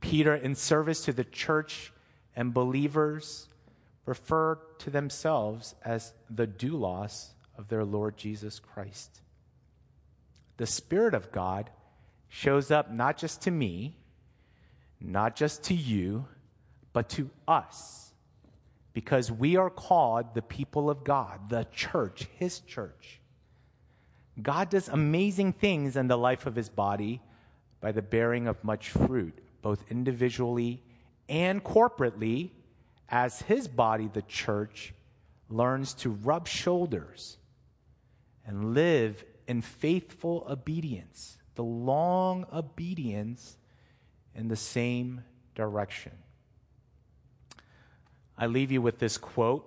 Peter, 0.00 0.34
in 0.34 0.54
service 0.54 1.04
to 1.04 1.12
the 1.12 1.24
church 1.24 1.92
and 2.34 2.54
believers, 2.54 3.48
refer 4.06 4.58
to 4.78 4.90
themselves 4.90 5.74
as 5.84 6.12
the 6.28 6.46
doulos 6.46 7.28
of 7.56 7.68
their 7.68 7.84
Lord 7.84 8.16
Jesus 8.16 8.58
Christ. 8.58 9.20
The 10.56 10.66
Spirit 10.66 11.14
of 11.14 11.32
God 11.32 11.70
shows 12.28 12.70
up 12.70 12.90
not 12.90 13.16
just 13.16 13.42
to 13.42 13.50
me, 13.50 13.96
not 15.00 15.36
just 15.36 15.62
to 15.64 15.74
you, 15.74 16.26
but 16.92 17.08
to 17.10 17.30
us, 17.46 18.12
because 18.92 19.30
we 19.30 19.56
are 19.56 19.70
called 19.70 20.34
the 20.34 20.42
people 20.42 20.90
of 20.90 21.04
God, 21.04 21.48
the 21.48 21.66
church, 21.72 22.28
His 22.36 22.60
church. 22.60 23.20
God 24.40 24.70
does 24.70 24.88
amazing 24.88 25.52
things 25.52 25.96
in 25.96 26.08
the 26.08 26.18
life 26.18 26.46
of 26.46 26.56
His 26.56 26.68
body 26.68 27.20
by 27.80 27.92
the 27.92 28.02
bearing 28.02 28.46
of 28.46 28.62
much 28.64 28.90
fruit, 28.90 29.38
both 29.62 29.84
individually 29.90 30.82
and 31.28 31.62
corporately, 31.62 32.50
as 33.08 33.42
His 33.42 33.68
body, 33.68 34.08
the 34.12 34.22
church, 34.22 34.92
learns 35.48 35.94
to 35.94 36.10
rub 36.10 36.46
shoulders 36.46 37.36
and 38.46 38.74
live 38.74 39.24
in 39.46 39.62
faithful 39.62 40.46
obedience, 40.48 41.38
the 41.54 41.64
long 41.64 42.46
obedience 42.52 43.56
in 44.34 44.48
the 44.48 44.56
same 44.56 45.22
direction. 45.54 46.12
I 48.38 48.46
leave 48.46 48.72
you 48.72 48.80
with 48.80 48.98
this 48.98 49.18
quote. 49.18 49.66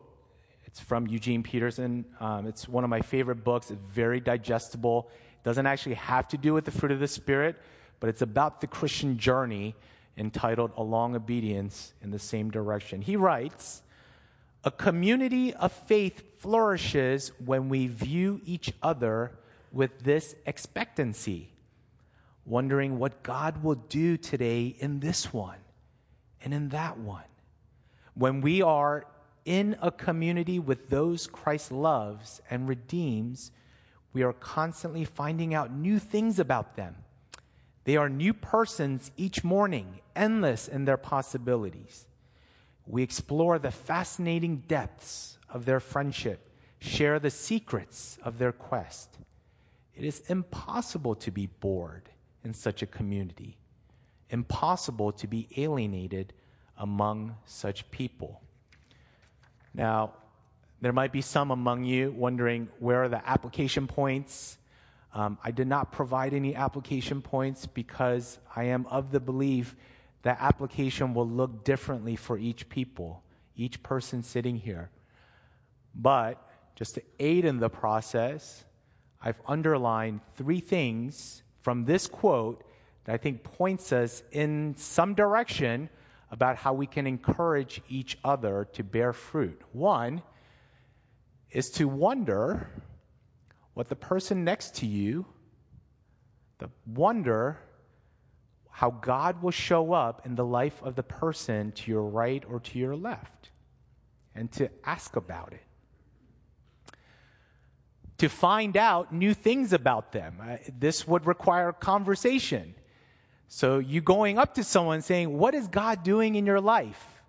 It's 0.65 0.79
from 0.79 1.05
Eugene 1.05 1.43
Peterson. 1.43 2.05
Um, 2.19 2.47
it's 2.47 2.67
one 2.67 2.83
of 2.83 2.89
my 2.89 3.01
favorite 3.01 3.43
books. 3.43 3.69
It's 3.69 3.85
very 3.85 4.19
digestible. 4.19 5.09
It 5.33 5.43
doesn't 5.43 5.67
actually 5.67 5.95
have 5.95 6.27
to 6.29 6.37
do 6.37 6.53
with 6.53 6.65
the 6.65 6.71
fruit 6.71 6.91
of 6.91 6.99
the 6.99 7.07
Spirit, 7.07 7.61
but 8.03 8.09
it's 8.09 8.21
about 8.21 8.59
the 8.59 8.67
Christian 8.67 9.17
journey 9.17 9.75
entitled 10.17 10.73
A 10.75 10.83
Long 10.83 11.15
Obedience 11.15 11.93
in 12.01 12.11
the 12.11 12.19
Same 12.19 12.51
Direction. 12.51 13.01
He 13.01 13.15
writes 13.15 13.81
A 14.65 14.71
community 14.71 15.53
of 15.53 15.71
faith 15.71 16.21
flourishes 16.37 17.31
when 17.45 17.69
we 17.69 17.87
view 17.87 18.41
each 18.43 18.73
other 18.83 19.31
with 19.71 20.03
this 20.03 20.35
expectancy, 20.45 21.53
wondering 22.45 22.99
what 22.99 23.23
God 23.23 23.63
will 23.63 23.75
do 23.75 24.17
today 24.17 24.75
in 24.79 24.99
this 24.99 25.31
one 25.31 25.59
and 26.43 26.53
in 26.53 26.67
that 26.69 26.97
one. 26.97 27.23
When 28.15 28.41
we 28.41 28.61
are 28.61 29.05
in 29.45 29.77
a 29.81 29.91
community 29.91 30.59
with 30.59 30.89
those 30.89 31.25
Christ 31.25 31.71
loves 31.71 32.41
and 32.49 32.67
redeems, 32.67 33.51
we 34.11 34.23
are 34.23 34.33
constantly 34.33 35.05
finding 35.05 35.53
out 35.53 35.71
new 35.71 35.99
things 35.99 36.37
about 36.37 36.75
them. 36.75 36.95
They 37.85 37.97
are 37.97 38.09
new 38.09 38.33
persons 38.33 39.11
each 39.17 39.43
morning, 39.43 39.99
endless 40.15 40.67
in 40.67 40.85
their 40.85 40.97
possibilities. 40.97 42.05
We 42.85 43.03
explore 43.03 43.59
the 43.59 43.71
fascinating 43.71 44.63
depths 44.67 45.37
of 45.49 45.65
their 45.65 45.79
friendship, 45.79 46.49
share 46.79 47.19
the 47.19 47.29
secrets 47.29 48.17
of 48.23 48.37
their 48.37 48.51
quest. 48.51 49.17
It 49.95 50.05
is 50.05 50.21
impossible 50.27 51.15
to 51.15 51.31
be 51.31 51.47
bored 51.47 52.09
in 52.43 52.53
such 52.53 52.81
a 52.81 52.87
community, 52.87 53.57
impossible 54.29 55.11
to 55.13 55.27
be 55.27 55.47
alienated 55.57 56.33
among 56.77 57.35
such 57.45 57.89
people. 57.91 58.41
Now, 59.73 60.13
there 60.81 60.93
might 60.93 61.11
be 61.11 61.21
some 61.21 61.51
among 61.51 61.85
you 61.85 62.11
wondering 62.11 62.67
where 62.79 63.03
are 63.03 63.09
the 63.09 63.27
application 63.27 63.87
points? 63.87 64.57
Um, 65.13 65.37
I 65.43 65.51
did 65.51 65.67
not 65.67 65.91
provide 65.91 66.33
any 66.33 66.55
application 66.55 67.21
points 67.21 67.67
because 67.67 68.39
I 68.55 68.65
am 68.65 68.87
of 68.87 69.11
the 69.11 69.19
belief 69.19 69.75
that 70.23 70.37
application 70.39 71.13
will 71.13 71.27
look 71.27 71.63
differently 71.63 72.15
for 72.15 72.37
each 72.37 72.67
people, 72.69 73.21
each 73.55 73.83
person 73.83 74.23
sitting 74.23 74.57
here. 74.57 74.89
But 75.93 76.43
just 76.75 76.95
to 76.95 77.03
aid 77.19 77.45
in 77.45 77.59
the 77.59 77.69
process, 77.69 78.65
I've 79.21 79.39
underlined 79.47 80.21
three 80.35 80.59
things 80.59 81.43
from 81.61 81.85
this 81.85 82.07
quote 82.07 82.63
that 83.05 83.13
I 83.13 83.17
think 83.17 83.43
points 83.43 83.91
us 83.91 84.23
in 84.31 84.75
some 84.77 85.13
direction 85.13 85.89
about 86.31 86.57
how 86.57 86.73
we 86.73 86.87
can 86.87 87.05
encourage 87.05 87.81
each 87.87 88.17
other 88.23 88.67
to 88.73 88.83
bear 88.83 89.13
fruit. 89.13 89.61
One 89.71 90.23
is 91.51 91.69
to 91.71 91.87
wonder 91.87 92.67
what 93.73 93.89
the 93.89 93.95
person 93.95 94.43
next 94.43 94.75
to 94.75 94.85
you, 94.85 95.25
the 96.59 96.69
wonder 96.85 97.59
how 98.69 98.89
God 98.89 99.41
will 99.41 99.51
show 99.51 99.93
up 99.93 100.25
in 100.25 100.35
the 100.35 100.45
life 100.45 100.81
of 100.81 100.95
the 100.95 101.03
person 101.03 101.71
to 101.73 101.91
your 101.91 102.03
right 102.03 102.43
or 102.49 102.59
to 102.59 102.79
your 102.79 102.95
left, 102.95 103.51
and 104.33 104.51
to 104.53 104.69
ask 104.83 105.15
about 105.15 105.53
it. 105.53 105.63
To 108.17 108.29
find 108.29 108.77
out 108.77 109.13
new 109.13 109.33
things 109.33 109.73
about 109.73 110.11
them. 110.11 110.37
Uh, 110.41 110.57
this 110.79 111.07
would 111.07 111.25
require 111.25 111.71
conversation. 111.71 112.73
So 113.47 113.77
you 113.79 114.01
going 114.01 114.39
up 114.39 114.55
to 114.55 114.63
someone 114.63 115.01
saying, 115.01 115.37
What 115.37 115.53
is 115.53 115.67
God 115.67 116.03
doing 116.03 116.35
in 116.35 116.45
your 116.45 116.61
life? 116.61 117.21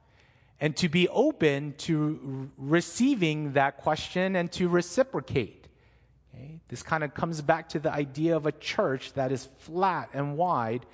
And 0.60 0.74
to 0.76 0.88
be 0.88 1.08
open 1.08 1.74
to 1.78 2.50
receiving 2.56 3.52
that 3.52 3.76
question 3.76 4.36
and 4.36 4.50
to 4.52 4.68
reciprocate. 4.68 5.63
Okay? 6.34 6.60
This 6.68 6.82
kind 6.82 7.04
of 7.04 7.14
comes 7.14 7.40
back 7.40 7.68
to 7.70 7.78
the 7.78 7.92
idea 7.92 8.36
of 8.36 8.46
a 8.46 8.52
church 8.52 9.12
that 9.14 9.32
is 9.32 9.48
flat 9.58 10.10
and 10.12 10.36
wide, 10.36 10.86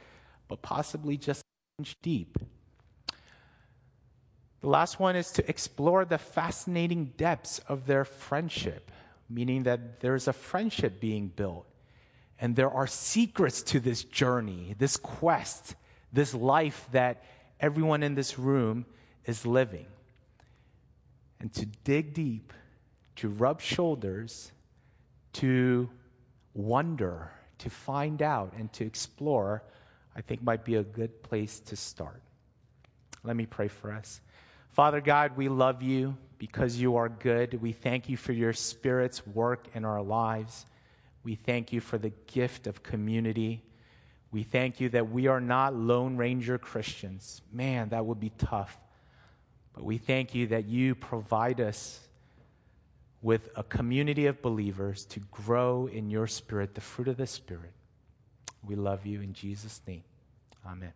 but 0.49 0.63
possibly 0.63 1.17
just 1.17 1.43
inch 1.79 1.97
deep. 2.03 2.39
The 4.61 4.69
last 4.69 5.01
one 5.01 5.17
is 5.17 5.31
to 5.33 5.49
explore 5.49 6.05
the 6.05 6.19
fascinating 6.19 7.13
depths 7.17 7.61
of 7.61 7.87
their 7.87 8.05
friendship, 8.05 8.91
meaning 9.29 9.63
that 9.63 10.01
there's 10.01 10.29
a 10.29 10.33
friendship 10.33 11.01
being 11.01 11.29
built 11.29 11.67
and 12.41 12.57
there 12.57 12.71
are 12.71 12.87
secrets 12.87 13.63
to 13.63 13.81
this 13.81 14.03
journey, 14.03 14.75
this 14.79 14.97
quest, 14.97 15.75
this 16.13 16.35
life 16.35 16.89
that 16.93 17.23
everyone 17.61 18.03
in 18.03 18.15
this 18.15 18.39
room 18.39 18.87
is 19.27 19.45
living. 19.45 19.87
And 21.39 21.53
to 21.53 21.67
dig 21.67 22.15
deep, 22.15 22.53
to 23.17 23.29
rub 23.29 23.61
shoulders, 23.61 24.53
to 25.35 25.89
wonder, 26.55 27.31
to 27.59 27.71
find 27.71 28.23
out, 28.23 28.53
and 28.59 28.73
to 28.75 28.85
explore, 28.85 29.63
I 30.17 30.21
think 30.21 30.43
might 30.43 30.65
be 30.65 30.77
a 30.77 30.83
good 30.83 31.23
place 31.23 31.61
to 31.61 31.77
start. 31.77 32.23
Let 33.23 33.37
me 33.37 33.47
pray 33.47 33.69
for 33.69 33.93
us. 33.93 34.21
Father 34.73 35.01
God, 35.01 35.37
we 35.37 35.49
love 35.49 35.83
you 35.83 36.17
because 36.39 36.77
you 36.77 36.97
are 36.97 37.09
good. 37.09 37.61
We 37.61 37.73
thank 37.73 38.09
you 38.09 38.17
for 38.17 38.33
your 38.33 38.53
Spirit's 38.53 39.27
work 39.27 39.69
in 39.75 39.85
our 39.85 40.03
lives. 40.03 40.65
We 41.23 41.35
thank 41.35 41.73
you 41.73 41.81
for 41.81 41.99
the 41.99 42.13
gift 42.27 42.67
of 42.67 42.83
community. 42.83 43.63
We 44.33 44.43
thank 44.43 44.81
you 44.81 44.89
that 44.91 45.11
we 45.11 45.27
are 45.27 45.41
not 45.41 45.75
Lone 45.75 46.17
Ranger 46.17 46.57
Christians. 46.57 47.43
Man, 47.53 47.91
that 47.91 48.07
would 48.07 48.21
be 48.21 48.31
tough. 48.39 48.79
But 49.75 49.85
we 49.85 49.99
thank 49.99 50.35
you 50.35 50.47
that 50.49 50.67
you 50.67 50.95
provide 50.95 51.61
us 51.61 52.01
with 53.23 53.49
a 53.57 53.63
community 53.63 54.27
of 54.27 54.41
believers 54.41 55.05
to 55.07 55.21
grow 55.31 55.87
in 55.87 56.11
your 56.11 56.27
spirit, 56.27 56.75
the 56.75 56.81
fruit 56.81 57.09
of 57.09 57.17
the 57.17 57.27
Spirit. 57.27 57.73
We 58.67 58.77
love 58.77 59.07
you 59.07 59.21
in 59.21 59.33
Jesus' 59.33 59.81
name. 59.87 60.05
Amen. 60.67 60.93